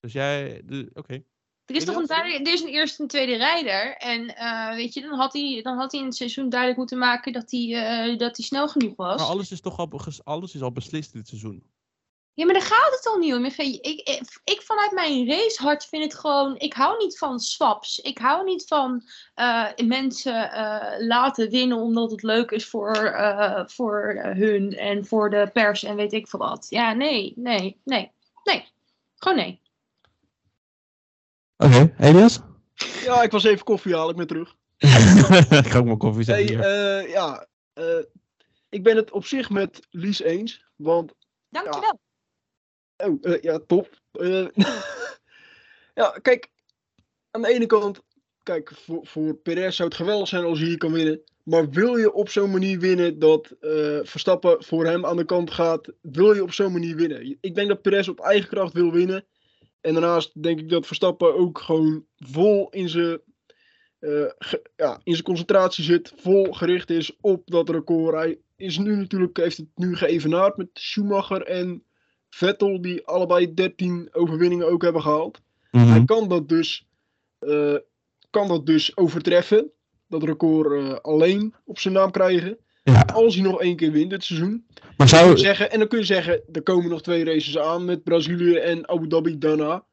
[0.00, 1.24] Dus jij, oké.
[1.64, 3.96] Er is toch een duidelijk, er is een eerste en tweede rijder.
[3.96, 6.98] En eh, weet je, dan had, hij, dan had hij in het seizoen duidelijk moeten
[6.98, 9.20] maken dat hij, eh, dat hij snel genoeg was.
[9.20, 11.64] Maar alles is toch al, alles is al beslist dit seizoen.
[12.34, 13.44] Ja, maar daar gaat het al niet om.
[13.44, 16.58] Ik, ik, ik, ik vanuit mijn racehart vind het gewoon.
[16.58, 17.98] Ik hou niet van swaps.
[17.98, 19.02] Ik hou niet van
[19.34, 25.30] eh, mensen eh, laten winnen omdat het leuk is voor, eh, voor hun en voor
[25.30, 26.66] de pers en weet ik veel wat.
[26.68, 28.10] Ja, nee, nee, nee,
[28.44, 28.68] nee.
[29.14, 29.60] Gewoon nee.
[31.56, 32.40] Oké, Elias?
[33.04, 34.54] Ja, ik was even koffie halen, ik ben terug.
[35.64, 36.98] ik ga ook mijn koffie Hey, zetten hier.
[37.04, 37.98] eh, ja, eh,
[38.68, 40.64] ik ben het op zich met Lies eens.
[40.76, 41.12] Want,
[41.48, 42.00] Dankjewel.
[43.02, 44.00] Oh, eh, ja, top.
[44.12, 44.46] Eh,
[46.00, 46.50] ja, kijk,
[47.30, 48.02] aan de ene kant,
[48.42, 51.22] kijk, voor, voor Perez zou het geweldig zijn als hij hier kan winnen.
[51.42, 55.50] Maar wil je op zo'n manier winnen dat eh, Verstappen voor hem aan de kant
[55.50, 57.36] gaat, wil je op zo'n manier winnen?
[57.40, 59.24] Ik denk dat Perez op eigen kracht wil winnen.
[59.80, 63.20] En daarnaast denk ik dat Verstappen ook gewoon vol in zijn,
[64.76, 68.14] ja, in zijn concentratie zit, vol gericht is op dat record.
[68.14, 71.84] Hij is nu natuurlijk, heeft het nu geëvenaard met Schumacher en
[72.34, 75.40] Vettel, die allebei 13 overwinningen ook hebben gehaald.
[75.70, 75.86] Mhm.
[75.86, 76.86] Hij kan dat dus,
[77.38, 77.74] eh,
[78.30, 79.70] kan dat dus overtreffen.
[80.08, 82.58] Dat record eh, alleen op zijn naam krijgen.
[82.82, 84.66] Ja, Als hij nog één keer wint dit seizoen.
[84.96, 85.38] maar zou...
[85.38, 88.88] zeggen, en dan kun je zeggen, er komen nog twee races aan met Brazilië en
[88.88, 89.84] Abu Dhabi daarna.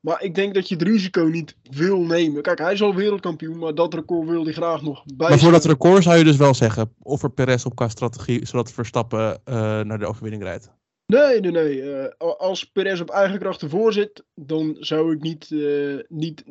[0.00, 2.42] Maar ik denk dat je het risico niet wil nemen.
[2.42, 5.28] Kijk, hij is al wereldkampioen, maar dat record wil hij graag nog bij.
[5.28, 8.72] Maar voor dat record zou je dus wel zeggen, offer Perez op qua strategie, zodat
[8.72, 10.70] Verstappen eh, naar de overwinning rijdt.
[11.12, 11.92] Nee, nee, nee.
[11.92, 16.44] eh, als Perez op eigen kracht ervoor zit, dan zou ik niet, eh, niet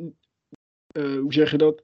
[0.87, 1.83] eh, hoe zeg je dat?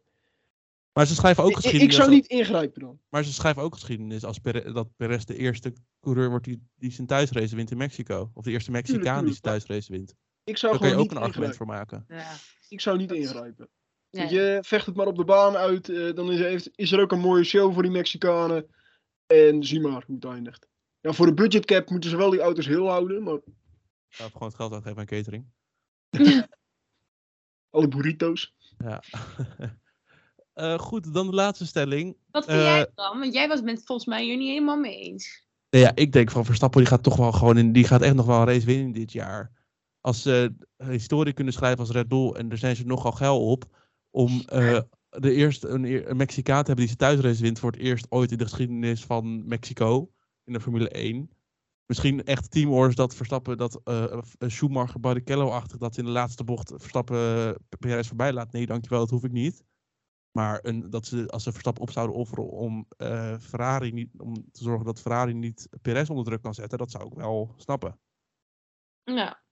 [0.93, 1.95] Maar ze schrijven ook Ik, ik geschiedenis.
[1.95, 2.99] zou niet ingrijpen dan.
[3.09, 6.91] Maar ze schrijven ook geschiedenis als Pere- dat Perez de eerste coureur wordt die, die
[6.91, 8.31] zijn thuisrace wint in Mexico.
[8.33, 10.15] Of de eerste Mexicaan die zijn thuisrace wint.
[10.43, 11.57] Ik zou Daar kan je ook een argument ingrijpen.
[11.57, 12.05] voor maken.
[12.07, 12.31] Ja.
[12.69, 13.69] Ik zou niet ingrijpen.
[14.11, 14.29] Nee.
[14.33, 15.89] Je vecht het maar op de baan uit.
[15.89, 18.67] eh, dan is, heeft- is er ook een mooie show voor die Mexicanen.
[19.27, 20.67] En zie maar hoe het eindigt.
[21.03, 23.23] Ja, voor de budgetcap moeten ze wel die auto's heel houden.
[23.23, 23.39] Maar
[24.09, 25.45] Ja, gewoon het geld uitgeven aan catering.
[27.75, 28.55] alle burritos.
[28.77, 29.03] Ja.
[30.53, 32.17] Eh, goed, dan de laatste stelling.
[32.31, 33.19] Wat vind Eh, jij dan?
[33.19, 35.47] Want jij was het met volgens mij hier niet helemaal mee eens.
[35.69, 38.13] Nou ja, ik denk van Verstappen die gaat toch wel gewoon in, die gaat echt
[38.13, 39.51] nog wel een race winnen dit jaar.
[40.01, 43.49] Als ze een historie kunnen schrijven als Red Bull en er zijn ze nogal geil
[43.49, 43.65] op
[44.09, 47.79] om eh, de eerste een, een Mexicaan te hebben die zijn thuisrace wint voor het
[47.79, 50.11] eerst ooit in de geschiedenis van Mexico
[50.43, 51.29] in de Formule 1.
[51.85, 57.47] Misschien echt teamorders dat Verstappen dat eh Schumacher Barrichello-achtig dat in de laatste bocht Verstappen
[57.47, 58.51] uh, Perez voorbij laat.
[58.51, 59.63] Nee, dankjewel, dat hoef ik niet.
[60.31, 64.33] Maar een, dat ze, als ze Verstappen op zouden offeren om, eh, Ferrari niet, om
[64.51, 67.99] te zorgen dat Ferrari niet Perez onder druk kan zetten, dat zou ik wel snappen.
[69.03, 69.43] Ja.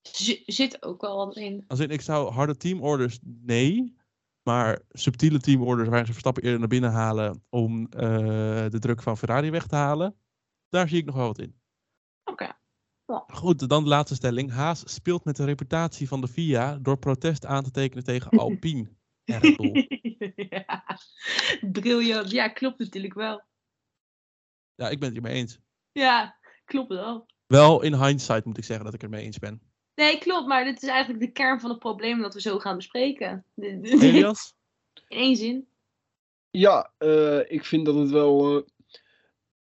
[0.00, 1.64] Z- zit ook wel wat in.
[1.66, 3.96] Als in, ik zou harde teamorders, nee.
[4.48, 9.18] Maar subtiele teamorders waarin ze Verstappen eerder naar binnen halen om eh, de druk van
[9.18, 10.16] Ferrari weg te halen,
[10.68, 11.60] daar zie ik nog wel wat in.
[12.24, 12.52] Oké.
[13.26, 14.50] Goed, dan de laatste stelling.
[14.50, 18.96] Haas speelt met de reputatie van de FIA door protest aan te tekenen tegen Alpine.
[20.34, 20.84] ja.
[21.60, 22.30] Briljant.
[22.30, 23.42] Ja, klopt natuurlijk wel.
[24.74, 25.58] Ja, ik ben het hiermee eens.
[25.92, 27.26] Ja, klopt wel.
[27.46, 29.67] Wel in hindsight moet ik zeggen dat ik het mee eens ben.
[29.98, 32.76] Nee, klopt, maar dit is eigenlijk de kern van het probleem dat we zo gaan
[32.76, 33.44] bespreken.
[33.56, 34.54] Elias?
[35.08, 35.68] In één zin.
[36.50, 38.56] Ja, eh, ik vind dat het wel.
[38.56, 38.62] eh,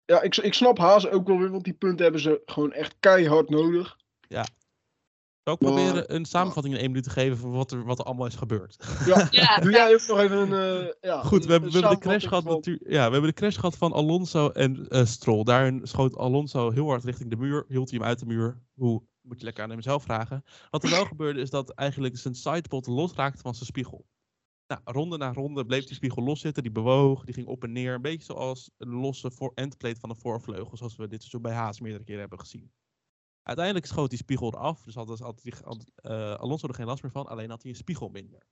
[0.04, 2.96] ja, ik, ik snap Haas ook wel weer, want die punten hebben ze gewoon echt
[3.00, 3.96] keihard nodig.
[4.28, 7.98] Zou ik Maar- proberen een samenvatting in één minuut te geven van wat er, wat
[7.98, 8.76] er allemaal is gebeurd.
[9.06, 10.86] Ja, Ja, doe jij ook nog even een.
[10.86, 12.90] eh, ja, Goed, we hebben, een we hebben de crash gehad van- natuurlijk.
[12.90, 15.44] Ja, we hebben de crash gehad van Alonso en eh Stroll.
[15.44, 18.58] Daarin schoot Alonso heel hard richting de muur, hield hij hem uit de muur.
[18.74, 20.44] Hoe moet je lekker aan hem zelf vragen.
[20.70, 24.06] Wat er wel gebeurde is dat eigenlijk zijn sidepod losraakte van zijn spiegel.
[24.66, 27.94] Nou, ronde na ronde bleef die spiegel loszitten, die bewoog, die ging op en neer.
[27.94, 31.52] Een beetje zoals een losse voor endplate van een voorvleugel, zoals we dit seizoen bij
[31.52, 32.72] Haas meerdere keren hebben gezien.
[33.42, 37.02] Uiteindelijk schoot die spiegel eraf, dus had, had, die- had eh, Alonso er geen last
[37.02, 38.46] meer van, alleen had hij een spiegel minder.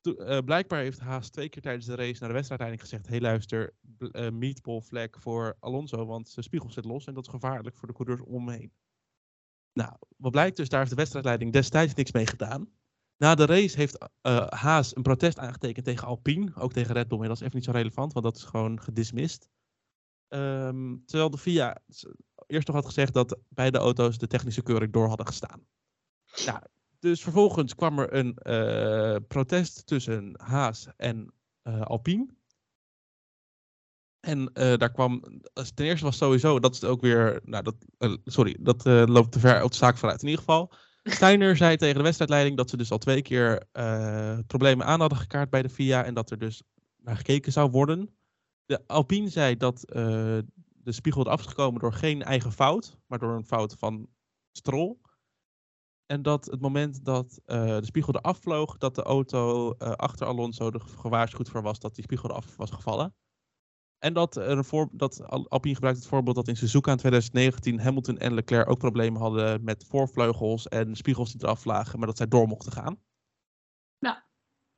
[0.00, 3.20] Toen, eh, blijkbaar heeft Haas twee keer tijdens de race naar de wedstrijd gezegd: hey,
[3.20, 7.76] luister, eh, meatball flag voor Alonso, want zijn spiegel zit los en dat is gevaarlijk
[7.76, 8.72] voor de coureurs om hem heen.
[9.78, 12.68] Nou, wat blijkt dus, daar heeft de wedstrijdleiding destijds niks mee gedaan.
[13.16, 17.18] Na de race heeft eh, Haas een protest aangetekend tegen Alpine, ook tegen Red Bull,
[17.18, 19.48] maar dat is even niet zo relevant, want dat is gewoon gedismist.
[20.28, 21.78] Ehm, terwijl de FIA
[22.46, 25.66] eerst nog had gezegd dat beide auto's de technische keuring door hadden gestaan.
[26.46, 26.60] Nou,
[26.98, 32.26] dus vervolgens kwam er een eh, protest tussen Haas en eh, Alpine.
[34.20, 37.74] En eh, daar kwam, als- ten eerste was sowieso, dat is ook weer, nou dat,
[37.98, 40.22] eh, sorry, dat eh, loopt te ver uit de zaak vooruit.
[40.22, 44.38] In ieder geval, Steiner zei tegen de wedstrijdleiding dat ze dus al twee keer eh,
[44.46, 46.62] problemen aan hadden gekaart bij de FIA en dat er dus
[46.96, 48.16] naar gekeken zou worden.
[48.66, 50.02] De Alpine zei dat eh,
[50.82, 54.08] de spiegel eraf is gekomen door geen eigen fout, maar door een fout van
[54.52, 54.96] Stroll.
[56.06, 60.26] En dat het moment dat eh, de spiegel eraf vloog, dat de auto eh, achter
[60.26, 63.14] Alonso er gewaarschuwd voor was dat die spiegel eraf was gevallen.
[63.98, 66.96] En dat, er een voor, dat Al- Alpine gebruikt het voorbeeld dat in Suzuka in
[66.96, 72.06] 2019 Hamilton en Leclerc ook problemen hadden met voorvleugels en spiegels die eraf lagen, maar
[72.06, 73.00] dat zij door mochten gaan.
[73.98, 74.24] Ja.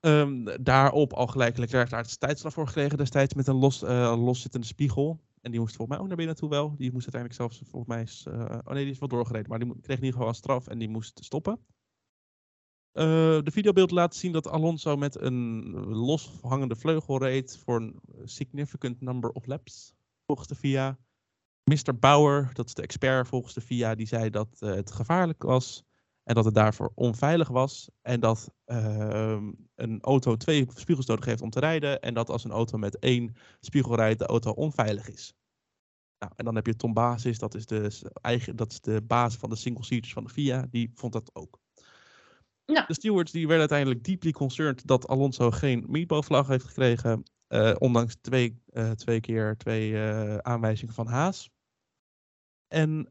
[0.00, 4.66] Ehm, daarop al gelijk Leclerc daar tijdstraf voor gekregen destijds met een los, eh, loszittende
[4.66, 5.20] spiegel.
[5.40, 6.76] En die moest volgens mij ook naar binnen toe wel.
[6.76, 8.02] Die moest uiteindelijk zelfs volgens mij...
[8.02, 9.48] is, eh, oh nee, die is wel doorgereden.
[9.48, 11.60] Maar die kreeg in ieder geval een straf en die moest stoppen.
[12.92, 13.04] Eh,
[13.42, 19.30] de videobeeld laat zien dat Alonso met een loshangende vleugel reed voor een significant number
[19.30, 19.94] of laps,
[20.26, 20.98] volgens de FIA.
[21.64, 21.98] Mr.
[21.98, 25.84] Bauer, dat is de expert volgens de FIA, die zei dat eh, het gevaarlijk was
[26.22, 27.90] en dat het daarvoor onveilig was.
[28.02, 32.00] En dat ehm, een auto twee spiegels nodig heeft om te rijden.
[32.00, 35.34] En dat als een auto met één spiegel rijdt, de auto onveilig is.
[36.18, 39.02] Nou, en dan heb je Tom Basis, dat is de, s- eigen, dat is de
[39.02, 41.59] baas van de single seaters van de FIA, die vond dat ook.
[42.70, 47.22] De stewards die werden uiteindelijk deeply concerned dat Alonso geen meatball-vlag heeft gekregen.
[47.46, 51.50] eh, ondanks twee, eh, twee keer twee eh, aanwijzingen van Haas.
[52.68, 53.08] En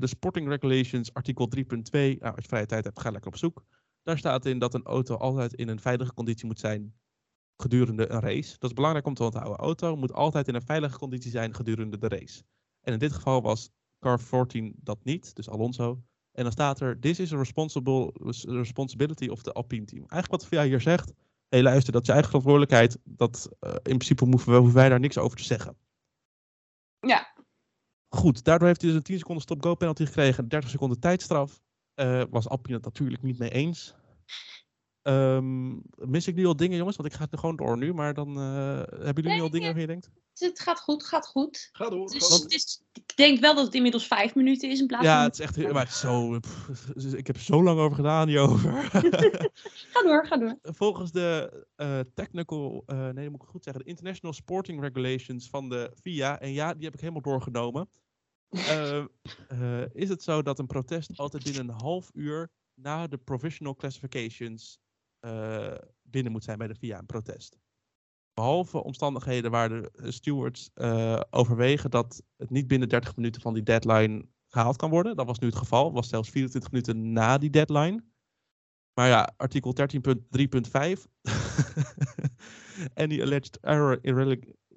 [0.00, 2.16] de Sporting Regulations, artikel 3.2.
[2.18, 3.64] Nou, als je vrije tijd hebt, ga lekker op zoek.
[4.02, 6.94] Daar staat in dat een auto altijd in een veilige conditie moet zijn
[7.56, 8.58] gedurende een race.
[8.58, 9.56] Dat is belangrijk om te onthouden.
[9.56, 12.42] Auto moet altijd in een veilige conditie zijn gedurende de race.
[12.80, 16.02] En in dit geval was car 14 dat niet, dus Alonso.
[16.32, 18.12] En dan staat er, this is a responsible,
[18.46, 20.04] responsibility of the Alpine team.
[20.08, 21.14] Eigenlijk wat VIA hier zegt, hé
[21.48, 22.98] hey, luister, dat is je eigen verantwoordelijkheid.
[23.04, 25.76] Dat, eh, in principe hoeven, we, hoeven wij daar niks over te zeggen.
[27.00, 27.34] Ja.
[28.08, 31.60] Goed, daardoor heeft hij dus een 10 seconden stop-go penalty gekregen, 30 seconden tijdstraf.
[31.94, 33.94] Eh, was Alpine het natuurlijk niet mee eens.
[35.02, 36.96] Ehm, mis ik nu al dingen, jongens?
[36.96, 37.94] Want ik ga het er gewoon door nu.
[37.94, 39.74] Maar dan eh, hebben jullie nu al dingen ja.
[39.74, 40.10] waarvan je denkt?
[40.32, 41.68] Dus het gaat goed, gaat goed.
[41.72, 42.10] Ga door.
[42.10, 45.14] Dus, het is, ik denk wel dat het inmiddels vijf minuten is in plaats Ja,
[45.14, 45.24] van...
[45.24, 46.38] het is echt maar het is zo.
[46.38, 48.72] pff, ik heb er zo lang over gedaan hierover.
[49.92, 50.58] Ga door, ga door.
[50.62, 55.48] Volgens de eh, technical, eh, nee, dat moet ik goed zeggen, de International Sporting Regulations
[55.48, 57.88] van de FIA, en ja, die heb ik helemaal doorgenomen,
[59.92, 64.80] is het zo dat een protest altijd binnen een half uur na de provisional classifications
[65.22, 67.58] eh, binnen moet zijn bij de FIA, een protest.
[68.34, 73.54] Behalve omstandigheden waar de eh, stewards eh, overwegen dat het niet binnen 30 minuten van
[73.54, 75.16] die deadline gehaald kan worden.
[75.16, 78.04] Dat was nu het geval, was zelfs 24 minuten na die deadline.
[78.94, 79.80] Maar ja, artikel 13.3.5.
[82.94, 83.98] Any alleged error,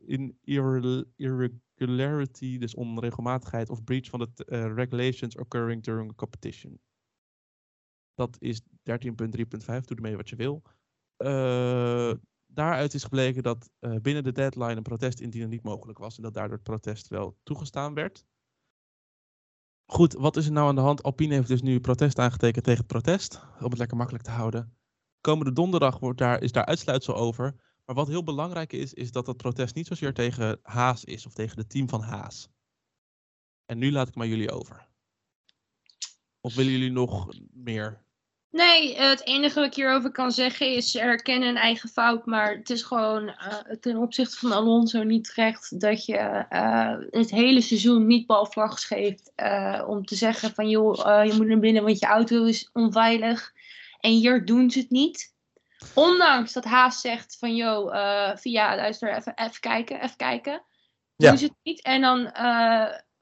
[0.05, 6.79] in irre- irregularity, dus onregelmatigheid of breach van de regulations occurring during a competition.
[8.15, 8.67] Dat is 13.3.5,
[9.65, 10.61] doe ermee wat je wil.
[11.15, 12.13] Eh,
[12.45, 16.23] daaruit is gebleken dat eh, binnen de deadline een protest indienen niet mogelijk was en
[16.23, 18.25] dat daardoor het protest wel toegestaan werd.
[19.85, 21.03] Goed, wat is er nou aan de hand?
[21.03, 24.77] Alpine heeft dus nu protest aangetekend tegen het protest, om het lekker makkelijk te houden.
[25.21, 27.55] Komende donderdag wordt daar, is daar uitsluitsel over.
[27.85, 31.33] Maar wat heel belangrijk is, is dat dat protest niet zozeer tegen Haas is of
[31.33, 32.49] tegen het team van Haas.
[33.65, 34.87] En nu laat ik maar jullie over.
[36.39, 38.04] Of willen jullie nog meer?
[38.55, 42.25] Nee, eh, het enige wat ik hierover kan zeggen is erkennen een eigen fout.
[42.25, 46.17] Maar het is gewoon eh, ten opzichte van Alonso niet terecht dat je
[46.49, 49.31] eh, het hele seizoen niet balvlags geeft.
[49.87, 53.53] om te zeggen van joh, je moet naar binnen want je auto is onveilig.
[53.99, 55.33] En hier doen ze het niet.
[55.93, 60.61] Ondanks dat Haas zegt van joh, via luister even, even kijken, even kijken.
[61.15, 61.29] Ja.
[61.29, 61.81] Doen ze het niet.
[61.81, 62.31] En dan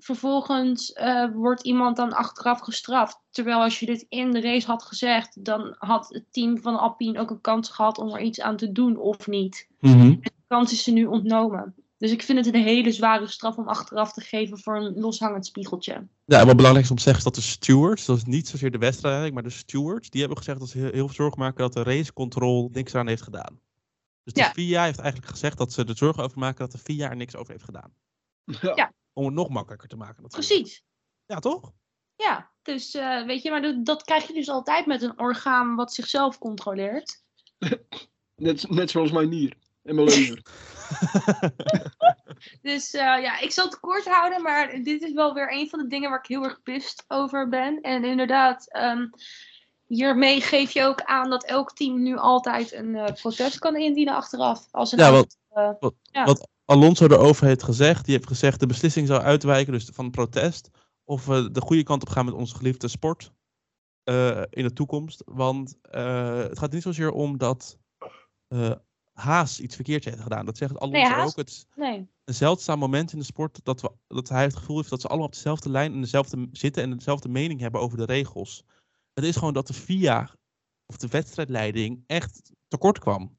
[0.03, 3.19] vervolgens eh, wordt iemand dan achteraf gestraft.
[3.29, 7.19] Terwijl als je dit in de race had gezegd, dan had het team van Alpine
[7.19, 9.67] ook een kans gehad om er iets aan te doen of niet.
[9.79, 11.75] De kans is ze nu ontnomen.
[11.97, 15.45] Dus ik vind het een hele zware straf om achteraf te geven voor een loshangend
[15.45, 16.07] spiegeltje.
[16.25, 18.47] Ja, en wat belangrijk is om te zeggen is dat de stewards, dat is niet
[18.47, 21.39] zozeer de wedstrijd, maar de stewards, die hebben gezegd dat ze heel, heel veel zorgen
[21.39, 23.59] maken dat de racecontrol niks aan heeft gedaan.
[24.23, 24.51] Dus de Ja.
[24.51, 27.35] FIA heeft eigenlijk gezegd dat ze er zorgen over maken dat de FIA er niks
[27.35, 27.93] over heeft gedaan.
[28.43, 28.71] Ja.
[28.75, 28.91] Ja.
[29.13, 30.23] Om het nog makkelijker te maken.
[30.23, 30.47] natuurlijk.
[30.49, 30.83] Precies.
[31.25, 31.71] Ja, toch?
[32.15, 35.75] Ja, dus eh, weet je, maar dat, dat krijg je dus altijd met een orgaan
[35.75, 37.23] wat zichzelf controleert.
[38.35, 40.41] Net, net zoals mijn nier en mijn lever.
[42.61, 45.79] Dus eh, ja, ik zal het kort houden, maar dit is wel weer een van
[45.79, 47.81] de dingen waar ik heel erg pist over ben.
[47.81, 49.07] En inderdaad, ehm,
[49.87, 54.15] hiermee geef je ook aan dat elk team nu altijd een eh, protest kan indienen
[54.15, 54.67] achteraf.
[54.71, 56.23] Als een Ja, auto, wat- wat- ja.
[56.25, 60.69] wat Alonso erover heeft gezegd, die heeft gezegd de beslissing zou uitwijken, dus van protest,
[61.03, 63.31] of we de goede kant op gaan met onze geliefde sport.
[64.03, 65.21] eh, in de toekomst.
[65.25, 67.77] Want eh, het gaat niet zozeer om dat
[68.47, 68.71] eh,
[69.13, 70.45] Haas iets verkeerd heeft gedaan.
[70.45, 71.35] Dat zegt Alonso ook.
[71.35, 72.07] Het is Nee.
[72.23, 75.07] een zeldzaam moment in de sport dat, we, dat hij het gevoel heeft dat ze
[75.07, 78.63] allemaal op dezelfde lijn en dezelfde zitten en dezelfde mening hebben over de regels.
[79.13, 80.29] Het is gewoon dat de FIA
[80.85, 83.37] of de wedstrijdleiding echt tekort kwam.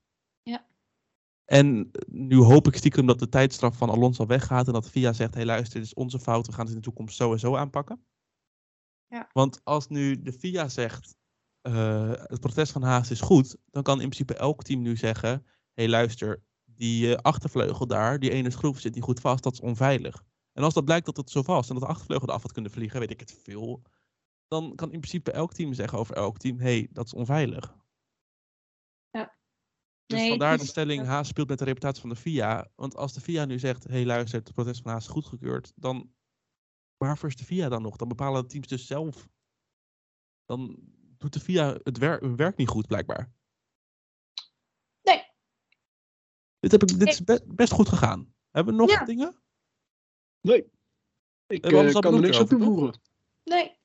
[1.45, 5.35] En nu hoop ik stiekem dat de tijdstraf van Alonso weggaat en dat FIA zegt,
[5.35, 7.39] hé hey, luister, dit is onze fout, we gaan het in de toekomst zo en
[7.39, 8.05] zo aanpakken.
[9.07, 9.29] Ja.
[9.33, 11.17] Want als nu de FIA zegt,
[11.61, 15.31] eh, het protest van Haas is goed, dan kan in principe elk team nu zeggen,
[15.31, 15.43] hé
[15.75, 19.61] hey, luister, die eh, achtervleugel daar, die ene schroef zit niet goed vast, dat is
[19.61, 20.25] onveilig.
[20.53, 22.71] En als dat blijkt dat het zo vast en dat de achtervleugel eraf had kunnen
[22.71, 23.83] vliegen, weet ik het veel,
[24.49, 27.77] dan kan in principe elk team zeggen over elk team, hé, hey, dat is onveilig.
[30.07, 32.71] Dus Nee, vandaar de stelling, Haas speelt met de reputatie van de FIA.
[32.75, 35.73] Want als de FIA nu zegt, hé hey, luister, het protest van Haas is goedgekeurd,
[35.77, 36.13] dan
[36.97, 37.97] waarvoor is de FIA dan nog?
[37.97, 39.29] Dan bepalen de teams dus zelf.
[40.45, 40.77] Dan
[41.19, 43.33] doet de FIA het wer hun werk niet goed, blijkbaar.
[45.03, 45.25] Nee.
[46.59, 48.35] Dit, heb ik, dit is be- best goed gegaan.
[48.51, 49.05] Hebben we nog Ja.
[49.05, 49.43] dingen?
[50.41, 50.71] Nee.
[51.47, 52.49] Ik hebben alles al kan er niks toch?
[52.49, 53.01] toevoegen.
[53.45, 53.79] Nee.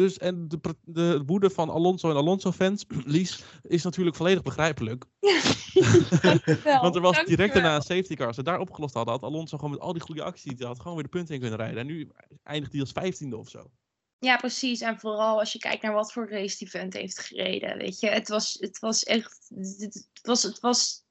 [0.00, 5.04] Dus en de, de woede van Alonso en Alonso-fans, Lies, is natuurlijk volledig begrijpelijk.
[6.22, 6.80] Dankjewel.
[6.80, 8.26] Want er was direct daarna een safety car.
[8.26, 10.66] Als ze daar opgelost hadden, had Alonso gewoon met al die goede acties die hij
[10.66, 11.78] had, gewoon weer de punten in kunnen rijden.
[11.78, 12.08] En nu
[12.42, 13.70] eindigt hij als vijftiende of zo.
[14.18, 14.80] Ja, precies.
[14.80, 17.78] En vooral als je kijkt naar wat voor race die vent heeft gereden.
[17.78, 19.46] Weet je, het was, het was echt.
[19.48, 21.04] Het was, het was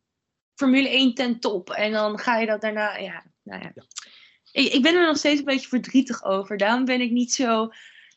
[0.55, 1.69] Formule 1 ten top.
[1.69, 2.97] En dan ga je dat daarna.
[2.97, 3.71] Ja, nou ja.
[3.75, 3.83] Ja.
[4.51, 6.57] Ik, ik ben er nog steeds een beetje verdrietig over.
[6.57, 7.69] Daarom ben ik niet zo,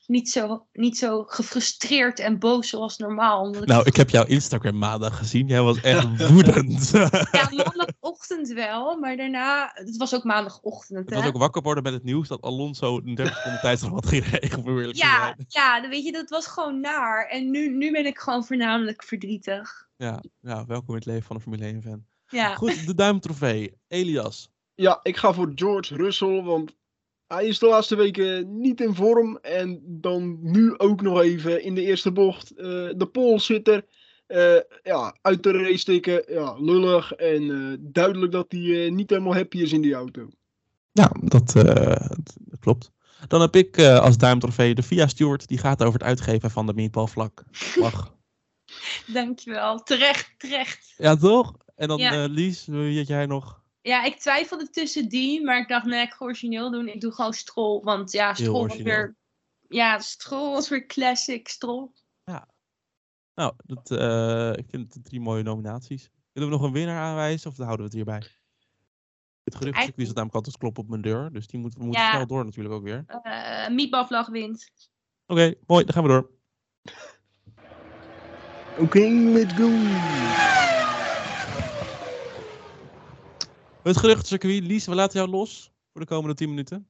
[0.06, 3.42] niet zo, niet zo gefrustreerd en boos zoals normaal.
[3.42, 5.46] Omdat ik Nou, ik heb jouw Instagram maandag gezien.
[5.46, 6.90] Jij was echt woedend.
[7.32, 9.70] Ja, maandagochtend wel, maar daarna.
[9.74, 10.98] Het was ook maandagochtend.
[10.98, 11.16] Het Hè?
[11.16, 14.16] was ook wakker worden met het nieuws dat Alonso een 30 seconden tijdstraf had te
[14.92, 15.44] Ja, zijn.
[15.48, 17.26] ja, dan weet je, dat was gewoon naar.
[17.28, 19.88] En nu, nu ben ik gewoon voornamelijk verdrietig.
[19.96, 22.04] Ja, ja, welkom in het leven van een Formule 1-fan.
[22.26, 23.74] Ja, Goed, de duimtrofee.
[23.88, 24.50] Elias.
[24.74, 26.76] Ja, ik ga voor George Russell, want
[27.34, 29.38] hij is de laatste weken niet in vorm.
[29.42, 32.64] En dan nu ook nog even in de eerste bocht eh,
[32.96, 33.84] de pole zitter.
[34.26, 36.22] eh, ja, uit de race stikken.
[36.26, 40.28] Ja, lullig en eh, duidelijk dat hij eh, niet helemaal happy is in die auto.
[40.92, 42.06] Ja, dat, eh,
[42.38, 42.90] dat klopt.
[43.28, 45.48] Dan heb ik eh, als duimtrofee de VIA Steward.
[45.48, 47.42] Die gaat over het uitgeven van de meatballvlak.
[47.50, 48.14] Vlag.
[49.06, 49.82] dankjewel.
[49.82, 50.94] Terecht, terecht.
[50.96, 51.54] ja, toch?
[51.76, 52.12] En dan Ja.
[52.24, 53.61] eh, Lies, wie had jij nog?
[53.82, 56.88] Ja, ik twijfelde tussen die, maar ik dacht, nee, ik ga origineel doen.
[56.88, 59.16] Ik doe gewoon Strol, want ja, Strol was weer...
[59.68, 61.92] Ja, Strol was weer classic, Strol.
[63.34, 66.10] Nou, dat, eh, ik vind het drie mooie nominaties.
[66.32, 68.22] Willen we nog een winnaar aanwijzen of houden we het hierbij?
[69.44, 71.32] Het gerucht Eigenlijk- is dat namelijk altijd kloppen op mijn deur.
[71.32, 72.10] Dus die moet, we moeten Ja.
[72.12, 73.04] snel door natuurlijk ook weer.
[73.06, 74.70] Eh Meatballvlag wint.
[75.26, 75.84] Oké, mooi.
[75.84, 76.30] Dan gaan we door.
[78.78, 79.68] Oké, let's go.
[83.82, 84.64] Het geruchtencircuit.
[84.64, 86.88] Lies, we laten jou los voor de komende 10 minuten.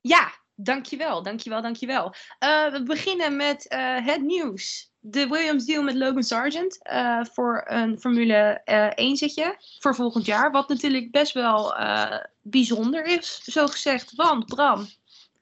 [0.00, 2.14] Ja, dankjewel, dankjewel, dankjewel.
[2.38, 4.92] Eh we beginnen met eh, het nieuws.
[4.98, 10.24] De Williams deal met Logan Sargent eh, voor een Formule eh 1 zitje voor volgend
[10.24, 10.50] jaar.
[10.50, 11.74] Wat natuurlijk best wel
[12.42, 14.14] bijzonder is, zo gezegd.
[14.14, 14.86] Want Bram,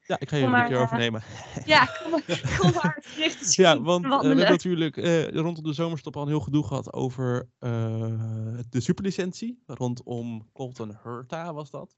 [0.06, 1.22] Ja, ik ga je Kom een keer eh, overnemen.
[1.64, 3.04] ja, kom maar, kom maar
[3.62, 6.92] Ja, want eh, we hebben natuurlijk eh, rondom de zomerstop al een heel gedoe gehad
[6.92, 9.62] over de superlicentie.
[9.66, 11.96] Rondom Colton Hurta was dat.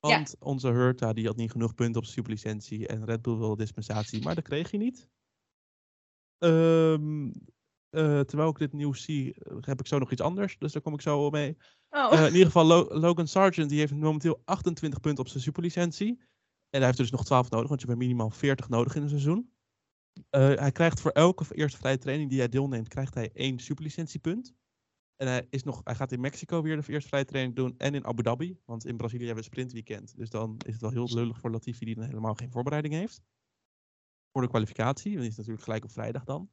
[0.00, 0.10] Ja.
[0.10, 4.22] Want onze Hurta die had niet genoeg punten op superlicentie en Red Bull wilde dispensatie,
[4.22, 5.08] maar dat kreeg hij niet.
[6.38, 7.26] Ehm,
[7.90, 10.94] eh, terwijl ik dit nieuws zie, heb ik zo nog iets anders, dus daar kom
[10.94, 11.56] ik zo mee.
[11.90, 12.12] Oh.
[12.12, 16.20] In ieder geval, Lo- Logan Sargent die heeft momenteel 28 punten op zijn superlicentie.
[16.74, 19.08] En hij heeft dus nog 12 nodig, want je hebt minimaal 40 nodig in een
[19.08, 19.50] seizoen.
[20.30, 24.54] Eh, hij krijgt voor elke eerste vrije training die hij deelneemt, krijgt hij één superlicentiepunt.
[25.16, 27.94] En hij, is nog, hij gaat in Mexico weer de eerste vrije training doen en
[27.94, 28.58] in Abu Dhabi.
[28.64, 30.16] Want in Brazilië hebben we sprintweekend.
[30.16, 33.22] Dus dan is het wel heel lullig voor Latifi die dan helemaal geen voorbereiding heeft.
[34.32, 36.50] Voor de kwalificatie, want die is natuurlijk gelijk op vrijdag dan.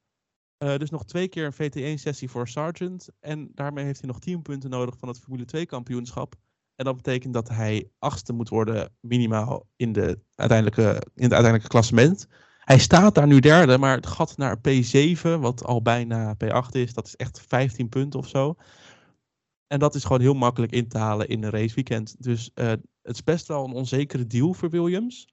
[0.57, 3.09] Eh, dus nog twee keer een VT1-sessie voor Sargent.
[3.19, 6.35] En daarmee heeft hij nog 10 punten nodig van het Formule 2 kampioenschap.
[6.81, 10.81] En dat betekent dat hij achtste moet worden minimaal in, de uiteindelijke,
[11.15, 12.27] in het uiteindelijke klassement.
[12.59, 16.93] Hij staat daar nu derde, maar het gat naar P7, wat al bijna P8 is,
[16.93, 18.55] dat is echt 15 punten of zo.
[19.67, 22.23] En dat is gewoon heel makkelijk in te halen in een raceweekend.
[22.23, 22.67] Dus eh,
[23.01, 25.27] het is best wel een onzekere deal voor Williams.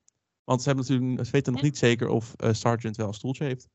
[0.45, 3.45] Want ze, hebben natuurlijk, ze weten nog niet zeker of eh Sargent wel een stoeltje
[3.45, 3.68] heeft.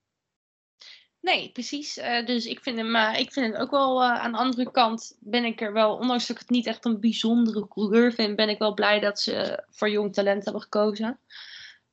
[1.24, 1.97] Nee, precies.
[1.97, 4.71] Eh, dus ik vind, hem, eh, ik vind het ook wel eh, aan de andere
[4.71, 8.36] kant ben ik er wel, ondanks dat ik het niet echt een bijzondere coureur vind,
[8.36, 11.19] ben ik wel blij dat ze voor jong talent hebben gekozen.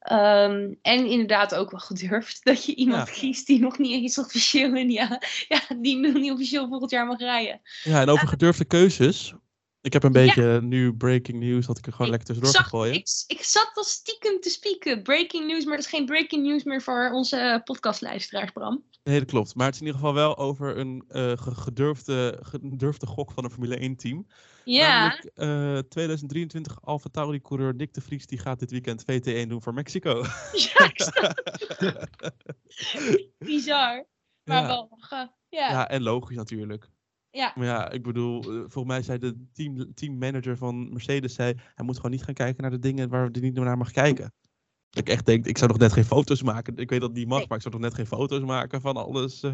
[0.01, 3.15] Ehm, en inderdaad ook wel gedurfd dat je iemand Ja.
[3.15, 7.07] kiest die nog niet eens officieel in ja, ja, die nog niet officieel volgend jaar
[7.07, 7.61] mag rijden.
[7.83, 9.35] Ja, en over gedurfde keuzes.
[9.83, 10.21] Ik heb een Ja.
[10.27, 12.95] beetje nu breaking news dat ik er gewoon Ik lekker tussendoor Zag, ga gooien.
[12.95, 15.03] ik, ik zat al stiekem te spieken.
[15.03, 18.85] Breaking news, maar dat is geen breaking news meer voor onze podcastluisteraars, Bram.
[19.05, 19.55] Nee, dat klopt.
[19.55, 23.45] Maar het is in ieder geval wel over een eh, ge- gedurfde, gedurfde gok van
[23.45, 24.27] een Formule 1 team.
[24.65, 29.49] Ja, Namelijk eh 2023 Alfa Tauri coureur Nick de Vries die gaat dit weekend VT1
[29.49, 30.25] doen voor Mexico.
[30.75, 30.91] ja
[33.39, 34.07] bizar.
[34.45, 34.67] Maar ja.
[34.67, 34.99] wel
[35.49, 35.71] ja.
[35.71, 36.89] ja, en logisch natuurlijk.
[37.31, 37.53] Ja.
[37.55, 41.85] Maar ja, ik bedoel, eh, volgens mij zei de team, teammanager van Mercedes, zei, hij
[41.85, 44.33] moet gewoon niet gaan kijken naar de dingen waar hij niet naar mag kijken.
[44.91, 46.77] Dat ik echt denk, ik zou nog net geen foto's maken.
[46.77, 47.47] Ik weet dat het niet mag, Nee.
[47.49, 49.43] maar ik zou nog net geen foto's maken van alles.
[49.43, 49.53] eh.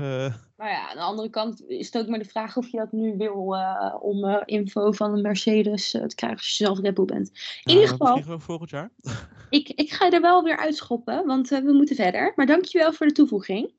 [0.57, 2.93] Maar ja, aan de andere kant is het ook maar de vraag of je dat
[2.93, 7.05] nu wil eh, om info van een Mercedes te krijgen als je zelf Red Bull
[7.05, 7.29] bent.
[7.29, 8.91] In Ja, ieder geval, Misschien volgend jaar.
[9.51, 12.33] ik, ik ga er wel weer uitschoppen, want we moeten verder.
[12.37, 13.73] Maar dankjewel voor de toevoeging.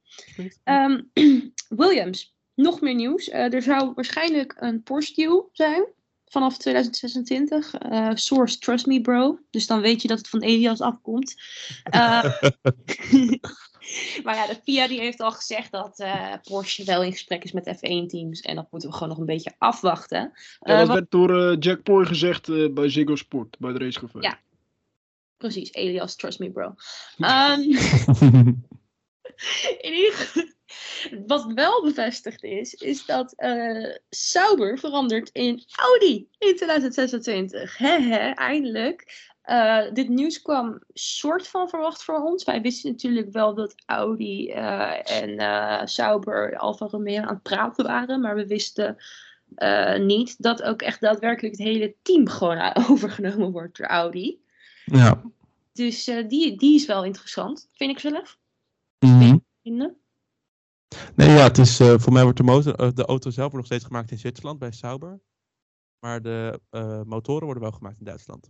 [0.64, 1.02] Ehm,
[1.70, 3.30] Williams, nog meer nieuws.
[3.30, 5.86] Eh, er zou waarschijnlijk een Porsche deal zijn
[6.26, 7.74] vanaf 2026.
[7.74, 9.40] Eh, source, trust me bro.
[9.50, 11.36] Dus dan weet je dat het van Elias afkomt.
[11.84, 12.24] Eh,
[14.24, 17.52] maar ja, de FIA die heeft al gezegd dat eh, Porsche wel in gesprek is
[17.52, 18.42] met F1-teams.
[18.42, 20.20] En dat moeten we gewoon nog een beetje afwachten.
[20.20, 23.80] Ja, Eh, dat wat- werd door Jack Ploy gezegd eh, bij Ziggo Sport, bij de
[23.80, 24.20] racecafé.
[24.20, 24.40] Ja.
[25.38, 26.76] Precies, Elias, trust me bro.
[27.18, 27.60] Ehm,
[29.88, 30.44] in ieder geval,
[31.28, 37.78] wat wel bevestigd is, is dat eh Sauber verandert in Audi in 2026.
[37.78, 39.26] Hehe, eindelijk.
[39.42, 42.44] Eh, dit nieuws kwam soort van verwacht voor ons.
[42.44, 47.86] Wij wisten natuurlijk wel dat Audi eh, en eh Sauber Alfa Romeo aan het praten
[47.86, 48.98] waren, maar we wisten
[49.98, 54.40] niet dat ook echt daadwerkelijk het hele team gewoon overgenomen wordt door Audi.
[54.86, 55.22] ja.
[55.74, 58.38] Dus die, die is wel interessant, vind ik zelf.
[59.64, 59.98] Vinden.
[61.16, 63.56] Nee, ja, het is, eh, voor mij wordt de, motor, eh, de auto zelf wordt
[63.56, 65.20] nog steeds gemaakt in Zwitserland bij Sauber.
[66.00, 68.50] Maar de eh, motoren worden wel gemaakt in Duitsland.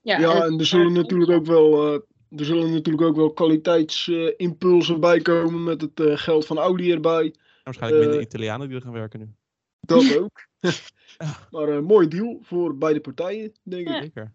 [0.00, 2.00] Ja, Ja, en- er zullen natuurlijk ook wel, eh,
[2.38, 7.24] er zullen natuurlijk ook wel kwaliteitsimpulsen bij komen met het eh, geld van Audi erbij.
[7.24, 7.32] En
[7.64, 9.34] waarschijnlijk minder Italianen die er gaan werken nu.
[9.80, 10.46] Dat ook.
[11.50, 13.94] Maar een mooi deal voor beide partijen, denk ik.
[14.02, 14.34] Zeker.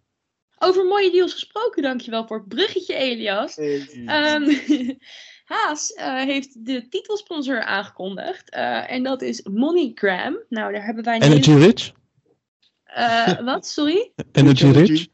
[0.60, 3.56] Over mooie deals gesproken, dankjewel voor het bruggetje, Elias.
[3.56, 3.88] Hey.
[4.06, 4.44] Ehm,
[5.50, 8.50] Haas eh, heeft de titelsponsor aangekondigd.
[8.50, 10.38] eh, en dat is MoneyGram.
[10.50, 11.92] Nou, daar hebben wij een Energy hele- Rich?
[12.84, 14.12] eh, wat, sorry?
[14.32, 15.08] Energy Rich?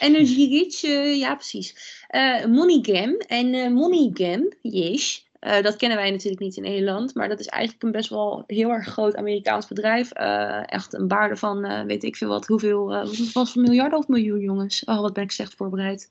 [0.00, 0.80] Energy Rich,
[1.18, 1.74] ja precies.
[2.08, 3.14] Eh MoneyGram.
[3.26, 5.26] En eh MoneyGram, yes.
[5.38, 7.14] eh, dat kennen wij natuurlijk niet in Nederland.
[7.14, 10.10] Maar dat is eigenlijk een best wel heel erg groot Amerikaans bedrijf.
[10.12, 13.64] Eh, echt een waarde van, eh, weet ik veel wat, hoeveel, eh, wat was het,
[13.66, 14.84] miljarden of miljoen jongens?
[14.84, 16.10] Oh, wat ben ik slecht voorbereid.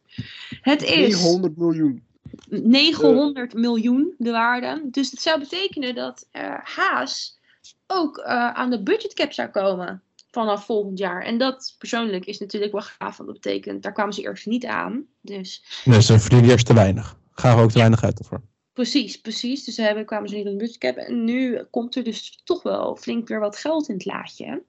[0.62, 0.90] Het is...
[0.90, 2.06] 900 miljoen.
[2.50, 4.82] 900 miljoen de waarde.
[4.92, 7.40] Dus dat zou betekenen dat eh, Haas
[7.88, 10.02] ook eh, aan de budgetcap zou komen
[10.32, 11.24] vanaf volgend jaar.
[11.24, 14.66] En dat persoonlijk is natuurlijk wel gaaf, want dat betekent, daar kwamen ze eerst niet
[14.66, 15.06] aan.
[15.22, 17.18] Dus Nee, ze verdienen eerst te weinig.
[17.32, 18.42] Gaven ook te weinig uit ervoor.
[18.74, 19.64] precies, precies.
[19.64, 20.96] Dus ze hebben, kwamen ze niet aan de budgetcap.
[20.96, 24.64] En nu komt er dus toch wel flink weer wat geld in het laadje.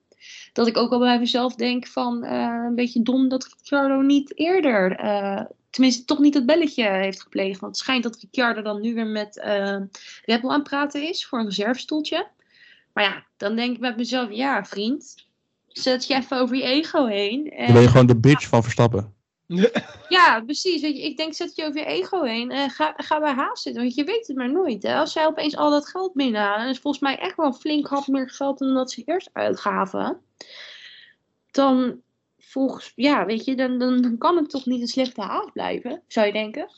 [0.53, 4.37] Dat ik ook al bij mezelf denk van eh, een beetje dom dat Ricciardo niet
[4.37, 4.99] eerder,
[5.69, 7.59] tenminste toch niet dat belletje heeft gepleegd.
[7.59, 9.77] Want het schijnt dat Ricciardo dan nu weer met eh
[10.25, 12.27] Red Bull aan het praten is voor een reservestoeltje.
[12.93, 15.27] Maar ja, dan denk ik bij mezelf, ja vriend,
[15.67, 17.43] zet je even over je ego heen.
[17.43, 19.13] Dan En, ben je gewoon de bitch van Verstappen.
[20.09, 20.81] ja, precies.
[20.81, 23.61] Weet je, ik denk, zet je over je ego heen en ga, ga bij Haas
[23.61, 23.81] zitten.
[23.81, 24.83] Want je weet het maar nooit.
[24.83, 24.95] Hè?
[24.95, 27.87] Als zij opeens al dat geld binnenhalen, en is volgens mij echt wel een flink
[27.87, 30.21] hap meer geld dan dat ze eerst uitgaven.
[31.51, 32.01] Dan,
[32.49, 36.03] volgens, ja, weet je, dan, dan, dan kan het toch niet een slechte Haas blijven,
[36.07, 36.69] zou je denken.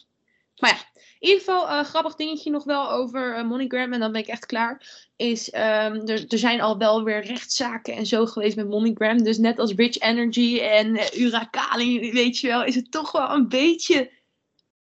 [0.59, 4.11] Maar ja, in ieder geval, eh grappig dingetje nog wel over eh, MoneyGram, en dan
[4.11, 5.07] ben ik echt klaar.
[5.15, 9.23] Is, ehm, er, er zijn al wel weer rechtszaken en zo geweest met MoneyGram.
[9.23, 13.29] Dus net als Rich Energy en uh, Urakali, weet je wel, is het toch wel
[13.29, 14.11] een beetje,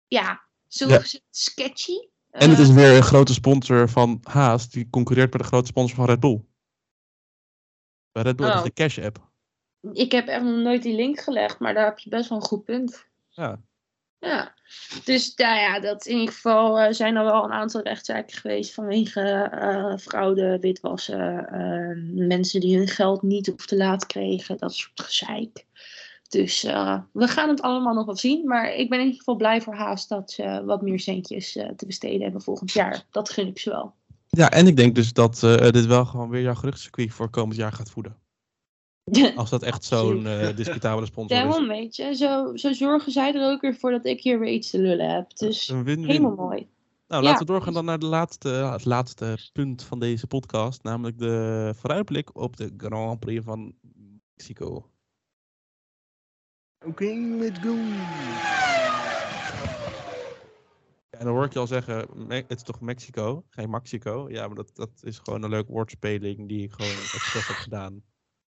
[0.09, 1.03] ja, zo Ja.
[1.31, 1.97] sketchy.
[2.31, 4.71] En het Eh, is weer een grote sponsor van Haas.
[4.71, 6.45] Die concurreert met de grote sponsor van Red Bull.
[8.13, 8.57] Bij Red Bull Oh.
[8.57, 9.30] is de Cash App.
[9.93, 12.45] Ik heb echt nog nooit die link gelegd, maar daar heb je best wel een
[12.45, 13.07] goed punt.
[13.29, 13.61] Ja.
[14.21, 14.55] Ja,
[15.05, 18.75] dus nou ja, dat in ieder geval eh, zijn er wel een aantal rechtszaken geweest
[18.75, 24.75] vanwege eh, fraude, witwassen, eh, mensen die hun geld niet op te laat kregen, dat
[24.75, 25.67] soort gezeik.
[26.29, 26.63] Dus
[27.13, 29.75] we gaan het allemaal nog wel zien, maar ik ben in ieder geval blij voor
[29.75, 33.05] Haas dat ze wat meer centjes te besteden hebben volgend jaar.
[33.11, 33.95] Dat gun ik ze wel.
[34.29, 37.73] Ja, en ik denk dus dat dit wel gewoon weer jouw geruchtcircuit voor komend jaar
[37.73, 38.17] gaat voeden.
[39.37, 41.43] Als dat echt zo'n eh discutabele sponsor is.
[41.43, 42.15] Daarom, weet je.
[42.15, 45.11] Zo, zo zorgen zij er ook weer voor dat ik hier weer iets te lullen
[45.15, 45.37] heb.
[45.37, 46.09] Dus Een win-win.
[46.11, 46.69] helemaal mooi.
[47.09, 47.29] Nou, Ja.
[47.29, 50.83] laten we doorgaan dan naar de laatste, het laatste punt van deze podcast.
[50.83, 53.75] Namelijk de vooruitblik op de Grand Prix van
[54.35, 54.91] Mexico.
[56.87, 57.05] Oké,
[57.39, 57.75] let's go.
[61.11, 64.27] En dan hoor ik je al zeggen, het is toch Mexico, geen Mexico?
[64.31, 68.03] Ja, maar dat, dat is gewoon een leuke woordspeling die ik gewoon expres heb gedaan.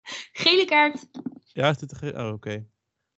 [0.42, 1.06] Gele kaart.
[1.52, 2.68] Ja, is dit de ge- Oh, oké.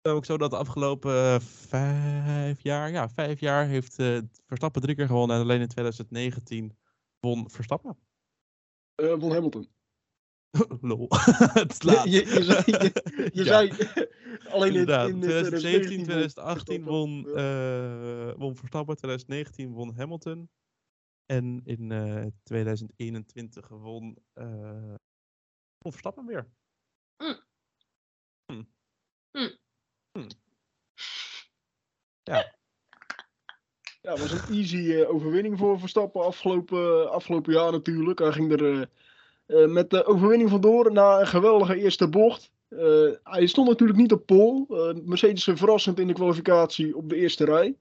[0.03, 4.95] Ook zo dat de afgelopen eh, vijf jaar, ja, vijf jaar heeft eh, Verstappen drie
[4.97, 5.37] keer gewonnen.
[5.37, 6.77] En alleen in 2019
[7.21, 7.99] won Verstappen.
[8.95, 9.69] Eh Von Hamilton.
[10.81, 11.07] Lol.
[11.61, 12.05] het slaat.
[12.05, 12.93] Je, je, je zei, je,
[13.33, 13.45] je Ja.
[13.45, 13.71] zei
[14.49, 20.51] alleen in, Inderdaad, in 2017, 2019 2018 won, eh, won Verstappen, 2019 won Hamilton.
[21.27, 24.95] En in eh, 2021 won, eh,
[25.79, 26.51] won Verstappen weer.
[27.19, 27.37] Mm.
[28.47, 28.63] Hm.
[29.33, 29.59] Mm.
[30.13, 30.29] Hm.
[34.03, 38.19] Ja, het was een easy eh, overwinning voor Verstappen afgelopen, afgelopen jaar natuurlijk.
[38.19, 38.81] Hij ging er
[39.47, 42.53] eh, eh, met de overwinning vandoor na een geweldige eerste bocht.
[42.69, 44.67] Eh, hij stond natuurlijk niet op pole.
[44.69, 47.77] Eh, Mercedes verrassend in de kwalificatie op de eerste rij.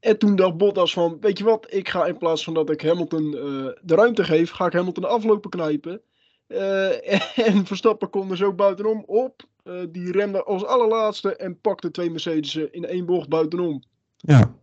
[0.00, 2.80] En toen dacht Bottas van, weet je wat, ik ga in plaats van dat ik
[2.82, 3.40] Hamilton eh,
[3.82, 6.00] de ruimte geef, ga ik Hamilton aflopen knijpen.
[6.46, 9.42] Eh, en Verstappen kon er zo buitenom op.
[9.62, 13.82] Eh, die remde als allerlaatste en pakte twee Mercedes'en in één bocht buitenom.
[14.16, 14.54] Ja.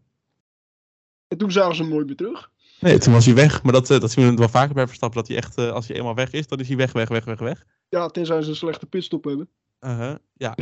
[1.28, 2.52] En toen zagen ze hem nooit meer terug.
[2.80, 3.64] Nee, toen was hij weg.
[3.64, 5.20] Maar dat, eh, dat zien we wel vaker bij Verstappen.
[5.20, 7.26] Dat hij echt, eh, als hij eenmaal weg is, dan is hij weg, weg, weg,
[7.26, 7.66] weg, weg.
[7.90, 9.50] Ja, tenzij ze een slechte pitstop hebben.
[9.80, 10.56] Uh-huh, ja.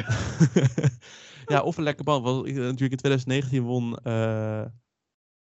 [1.45, 2.23] ja, of een lekker band.
[2.23, 4.65] Want natuurlijk in 2019 won, eh,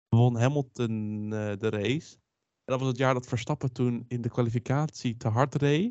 [0.09, 2.15] won Hamilton eh, de race.
[2.65, 5.83] En dat was het jaar dat Verstappen toen in de kwalificatie te hard reed.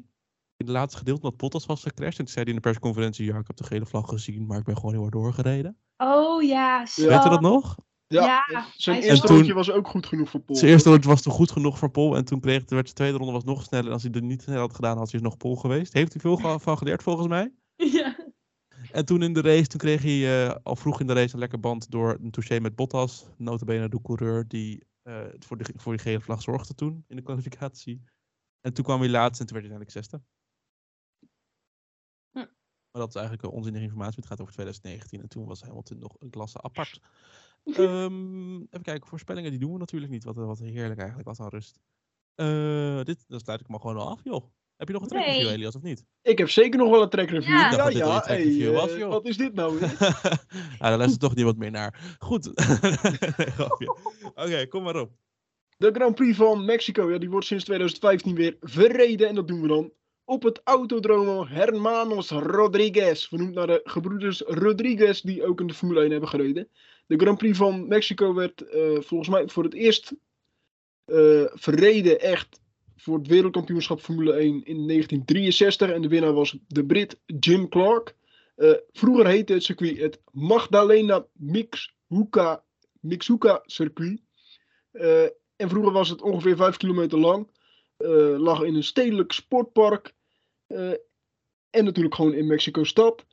[0.57, 2.19] In het laatste gedeelte, omdat Bottas was gecrashed.
[2.19, 4.59] En toen zei hij in de persconferentie, ja, ik heb de gele vlag gezien, maar
[4.59, 5.77] ik ben gewoon heel hard doorgereden.
[5.97, 7.09] Oh ja, zo.
[7.09, 7.77] Weet je dat nog?
[8.07, 10.59] Ja, Ja, zijn eerste rondje was ook goed genoeg voor Paul.
[10.59, 12.17] Zijn eerste ronde was toen goed genoeg voor Pol.
[12.17, 13.87] En toen kreeg, werd zijn tweede ronde was nog sneller.
[13.87, 15.93] En als hij er niet snel had gedaan, had hij dus nog Pol geweest.
[15.93, 17.53] Heeft hij veel van geleerd volgens mij.
[17.93, 18.17] Ja.
[18.93, 21.41] En toen in de race, toen kreeg hij eh, al vroeg in de race een
[21.41, 23.27] lekker band door een touché met Bottas.
[23.37, 27.23] Notabene de coureur die eh, voor, de, voor die gele vlag zorgde toen in de
[27.23, 28.03] kwalificatie.
[28.61, 30.23] En toen kwam hij laatst en toen werd hij uiteindelijk zesde.
[32.31, 32.53] Hm.
[32.91, 34.17] Maar dat is eigenlijk een onzinnige informatie.
[34.17, 37.01] Het gaat over 2019 en toen was Hamilton nog een klasse apart.
[37.65, 40.25] Ehm, even kijken, voorspellingen die doen we natuurlijk niet.
[40.25, 41.81] Wat, wat heerlijk eigenlijk, wat een rust.
[42.35, 44.53] Eh, dit, dan sluit ik al gewoon al af, joh.
[44.83, 45.55] Heb je nog een track review, Nee.
[45.55, 46.05] Elias, of niet?
[46.23, 47.57] Ik heb zeker nog wel een track review.
[47.57, 47.71] Ja.
[47.71, 47.93] Track
[48.27, 49.11] hey, review eh, was, joh.
[49.11, 49.97] Wat is dit nou weer?
[49.99, 52.17] ja, daar luistert toch niemand meer naar.
[52.19, 52.45] Goed.
[53.79, 53.91] nee.
[54.35, 55.11] Oké, kom maar op.
[55.77, 59.29] De Grand Prix van Mexico, ja, die wordt sinds 2015 weer verreden.
[59.29, 59.93] En dat doen we dan
[60.25, 63.29] op het Autodromo Hermanos Rodriguez.
[63.29, 66.69] Vernoemd naar de gebroeders Rodriguez, die ook in de Formule 1 hebben gereden.
[67.07, 70.13] De Grand Prix van Mexico werd eh, volgens mij voor het eerst
[71.05, 72.61] eh, verreden echt
[73.03, 75.91] voor het wereldkampioenschap Formule 1 in 1963.
[75.91, 78.17] En de winnaar was de Brit Jim Clark.
[78.55, 81.27] Eh, vroeger heette het circuit het Magdalena
[83.01, 84.23] Mixhuca, circuit.
[84.91, 85.23] Eh,
[85.57, 87.51] en vroeger was het ongeveer 5 kilometer lang.
[87.97, 90.15] Eh, lag in een stedelijk sportpark.
[91.71, 93.27] en natuurlijk gewoon in Mexico-stad.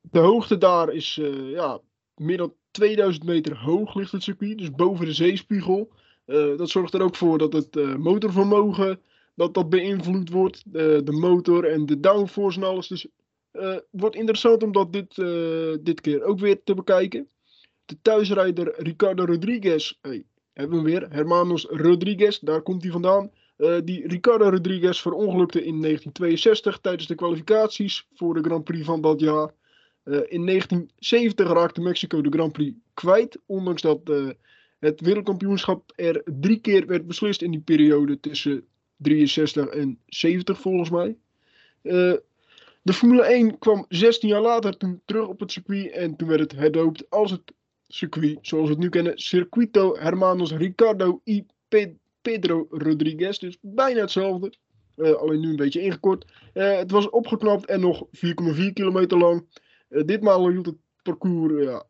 [0.00, 1.14] De hoogte daar is
[1.44, 1.80] ja,
[2.14, 4.58] meer dan 2000 meter hoog ligt het circuit.
[4.58, 5.92] Dus boven de zeespiegel.
[6.30, 9.00] Eh, dat zorgt er ook voor dat het eh, motorvermogen
[9.34, 10.62] dat dat beïnvloed wordt.
[10.72, 12.88] De, motor en de downforce en alles.
[12.88, 13.06] Dus
[13.50, 15.14] eh, wordt interessant om dat dit,
[15.84, 17.28] dit keer ook weer te bekijken.
[17.84, 19.92] De thuisrijder Ricardo Rodriguez.
[20.00, 21.10] Hey, hebben we hem weer.
[21.12, 23.30] Hermanos Rodriguez, daar komt hij vandaan.
[23.84, 29.20] Die Ricardo Rodriguez verongelukte in 1962 tijdens de kwalificaties voor de Grand Prix van dat
[29.20, 29.54] jaar.
[30.04, 34.00] In 1970 raakte Mexico de Grand Prix kwijt, ondanks dat
[34.80, 38.64] het wereldkampioenschap er drie keer werd beslist in die periode tussen
[38.96, 41.16] 63 en 70 volgens mij.
[41.82, 42.14] Eh,
[42.82, 46.40] de Formule 1 kwam 16 jaar later toen terug op het circuit en toen werd
[46.40, 47.52] het herdoopt als het
[47.88, 53.38] circuit zoals we het nu kennen, Circuito Hermanos Ricardo y Pe- Pedro Rodriguez.
[53.38, 54.52] Dus bijna hetzelfde,
[54.96, 56.24] eh, alleen nu een beetje ingekort.
[56.52, 59.46] Eh, het was opgeknapt en nog 4,4 kilometer lang.
[59.88, 61.84] Ditmaal hield het parcours ja,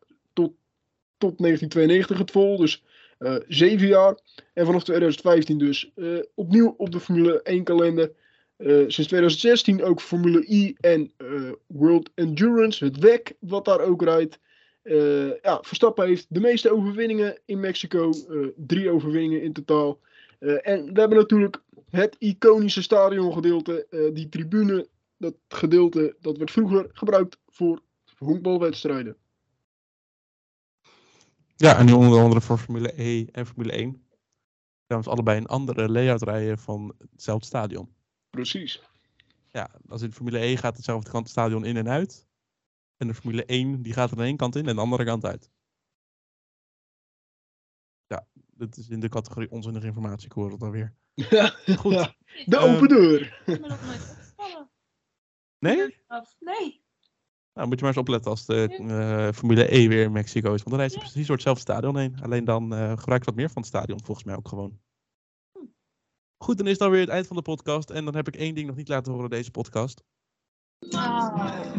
[1.21, 2.83] tot 1992 het vol, dus
[3.17, 4.19] eh, zeven jaar.
[4.53, 6.05] En vanaf 2015 dus eh,
[6.35, 8.11] opnieuw op de Formule 1 kalender.
[8.57, 11.11] Eh, sinds 2016 ook Formule I en
[11.67, 14.39] World Endurance, het WEC, wat daar ook rijdt.
[15.41, 18.13] Ja, Verstappen heeft de meeste overwinningen in Mexico.
[18.55, 19.99] drie overwinningen in totaal.
[20.39, 23.87] En we hebben natuurlijk het iconische stadiongedeelte.
[24.13, 27.81] die tribune dat gedeelte dat werd vroeger gebruikt voor
[28.17, 29.15] honkbalwedstrijden.
[31.61, 34.05] Ja, en nu onder andere voor Formule E en Formule 1.
[34.85, 37.95] Trouwens, allebei een andere layout rijden van hetzelfde stadion.
[38.29, 38.81] Precies.
[39.51, 42.27] Ja, als in de Formule E gaat hetzelfde kant het stadion in en uit.
[42.97, 45.25] En de Formule 1 die gaat er aan één kant in en de andere kant
[45.25, 45.49] uit.
[48.07, 50.95] Ja, dit is in de categorie onzinnige informatie, ik hoor het alweer.
[51.77, 51.93] Goed.
[51.93, 53.41] Ja, de Ehm, open deur.
[53.45, 54.69] nog nooit opgevallen.
[55.59, 55.95] Nee?
[56.39, 56.80] Nee.
[57.53, 60.63] Nou, moet je maar eens opletten als de eh, Formule E weer in Mexico is.
[60.63, 62.17] Want dan rijdt ze precies door hetzelfde stadion heen.
[62.21, 64.79] Alleen dan eh gebruik je wat meer van het stadion, volgens mij ook gewoon.
[66.37, 67.89] Goed, dan is het alweer het eind van de podcast.
[67.89, 70.03] En dan heb ik één ding nog niet laten horen deze podcast.
[70.89, 71.29] Oh.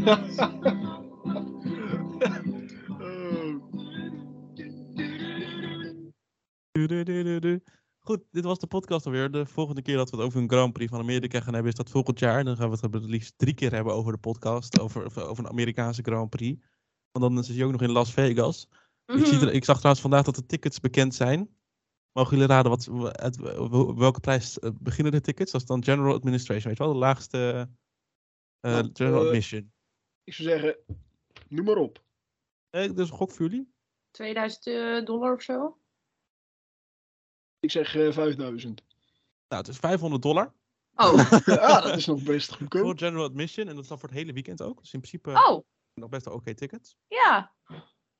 [6.73, 7.61] Du.
[8.05, 9.30] Goed, dit was de podcast alweer.
[9.30, 11.76] De volgende keer dat we het over een Grand Prix van Amerika gaan hebben, is
[11.78, 12.44] dat volgend jaar.
[12.44, 14.80] Dan gaan we het het liefst drie keer hebben over de podcast.
[14.80, 16.64] Over, over over een Amerikaanse Grand Prix.
[17.11, 18.68] Want dan is hij ook nog in Las Vegas.
[19.07, 19.48] Ik, zie Mhm.
[19.48, 21.57] ik zag trouwens vandaag dat de tickets bekend zijn.
[22.12, 23.36] Mogen jullie raden wat, uit
[23.96, 25.53] welke prijs eh, beginnen de tickets?
[25.53, 26.92] Dat is dan General Administration, weet je wel?
[26.92, 27.68] De laagste
[28.61, 29.72] eh, Nou, General eh, Admission.
[30.24, 30.76] Ik zou zeggen,
[31.48, 32.05] noem maar op.
[32.70, 33.72] Eh, dus een gok voor jullie?
[34.11, 35.80] 2000 eh, dollar of zo.
[37.62, 38.82] Ik zeg eh 5000.
[39.48, 40.52] Nou, het is 500 dollar
[40.94, 41.30] Oh.
[41.46, 42.98] ja, dat is nog best voor goedkoop.
[42.98, 43.68] General Admission.
[43.68, 44.80] En dat is dan voor het hele weekend ook.
[44.80, 45.64] Dus in principe Oh.
[45.94, 46.96] nog best wel oké tickets.
[47.08, 47.52] Ja.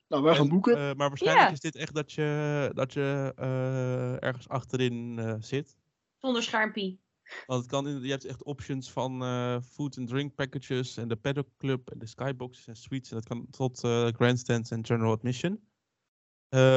[0.07, 0.73] Nou, wij gaan En, boeken.
[0.77, 5.77] eh, maar waarschijnlijk is dit echt dat je, dat je eh, ergens achterin eh, zit.
[6.17, 7.01] Zonder schermpie.
[7.45, 11.07] Want het kan, in- je hebt echt options van eh, food and drink packages en
[11.07, 13.09] de paddock club en de skyboxes en suites.
[13.09, 15.67] En dat kan tot eh, grandstands en general admission.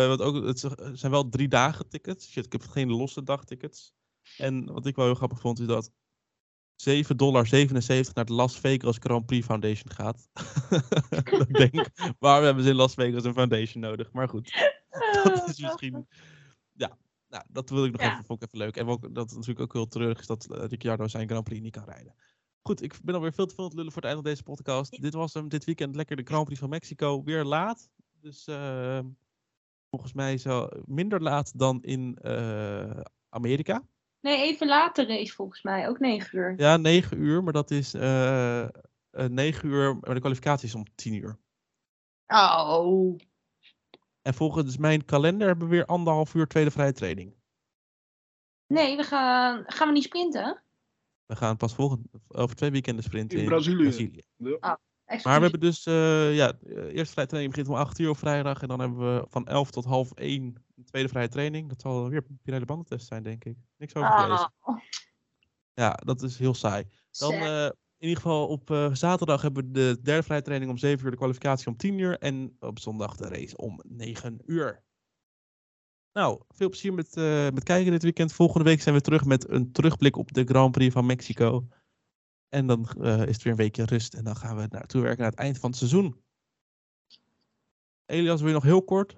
[0.08, 0.58] Wat ook, het
[0.92, 2.34] zijn wel drie dagen tickets.
[2.34, 3.92] Je- ik heb geen losse dagtickets.
[4.36, 5.90] En wat ik wel heel grappig vond is dat
[6.76, 7.48] 7,77 dollar
[8.14, 10.28] naar de Las Vegas Grand Prix Foundation gaat.
[11.48, 14.12] ik denk, waarom hebben ze in Las Vegas een foundation nodig?
[14.12, 14.52] Maar goed,
[15.24, 16.06] dat is misschien...
[16.72, 16.98] Ja,
[17.28, 18.12] nou, dat wil ik nog Ja.
[18.12, 18.76] even, vond ik even leuk.
[18.76, 21.60] En ook, dat het natuurlijk ook heel treurig is dat eh, Ricciardo zijn Grand Prix
[21.60, 22.14] niet kan rijden.
[22.62, 24.44] Goed, ik ben alweer veel te veel aan het lullen voor het einde van deze
[24.44, 25.02] podcast.
[25.02, 27.22] Dit was hem, dit weekend lekker de Grand Prix van Mexico.
[27.22, 27.88] Weer laat,
[28.20, 28.98] dus eh,
[29.96, 33.82] volgens mij zo minder laat dan in eh, Amerika.
[34.20, 35.88] Nee, even later race volgens mij.
[35.88, 36.54] Ook 9 uur.
[36.56, 38.66] Ja, 9 uur, maar dat is eh
[39.16, 41.38] eh, 9 uur, maar de kwalificatie is om 10 uur.
[42.26, 43.16] Oh.
[44.22, 47.34] En volgens mijn kalender hebben we weer anderhalf uur tweede vrije training.
[48.66, 50.62] Nee, we gaan, gaan we niet sprinten?
[51.26, 54.22] We gaan pas volgend, over twee weekenden sprinten In in, Brazilië.
[54.36, 54.80] Ja.
[55.06, 58.18] Maar we hebben dus, eh ja, de eerste vrije training begint om 8 uur op
[58.18, 58.62] vrijdag.
[58.62, 61.68] En dan hebben we van 11 tot half 1 een tweede vrije training.
[61.68, 63.56] Dat zal weer een Pirelli bandentest zijn, denk ik.
[63.76, 64.52] Niks over gelezen.
[64.60, 64.76] Ah,
[65.74, 66.84] Ja, dat is heel saai.
[67.10, 67.64] Dan eh,
[67.98, 71.10] in ieder geval op eh, zaterdag hebben we de derde vrije training om 7 uur,
[71.10, 72.18] de kwalificatie om 10 uur.
[72.18, 74.84] En op zondag de race om 9 uur.
[76.12, 78.32] Nou, veel plezier met, eh, met kijken dit weekend.
[78.32, 81.68] Volgende week zijn we terug met een terugblik op de Grand Prix van Mexico.
[82.48, 84.14] En dan eh, is het weer een weekje rust.
[84.14, 86.24] En dan gaan we naartoe werken naar het eind van het seizoen.
[88.06, 89.16] Elias, wil je nog heel kort?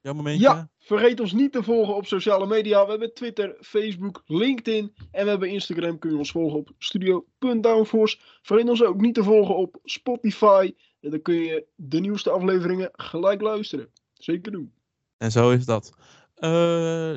[0.00, 0.42] Jouw momentje?
[0.42, 2.84] Ja, vergeet ons niet te volgen op sociale media.
[2.84, 5.98] We hebben Twitter, Facebook, LinkedIn en we hebben Instagram.
[5.98, 8.18] Kun je ons volgen op studio.downforce.
[8.42, 10.72] Vergeet ons ook niet te volgen op Spotify.
[11.00, 13.90] En dan kun je de nieuwste afleveringen gelijk luisteren.
[14.12, 14.72] Zeker doen.
[15.16, 15.92] En zo is dat.
[16.34, 16.50] Eh,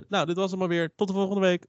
[0.07, 0.93] nou, dit was hem alweer.
[0.95, 1.67] Tot de volgende week.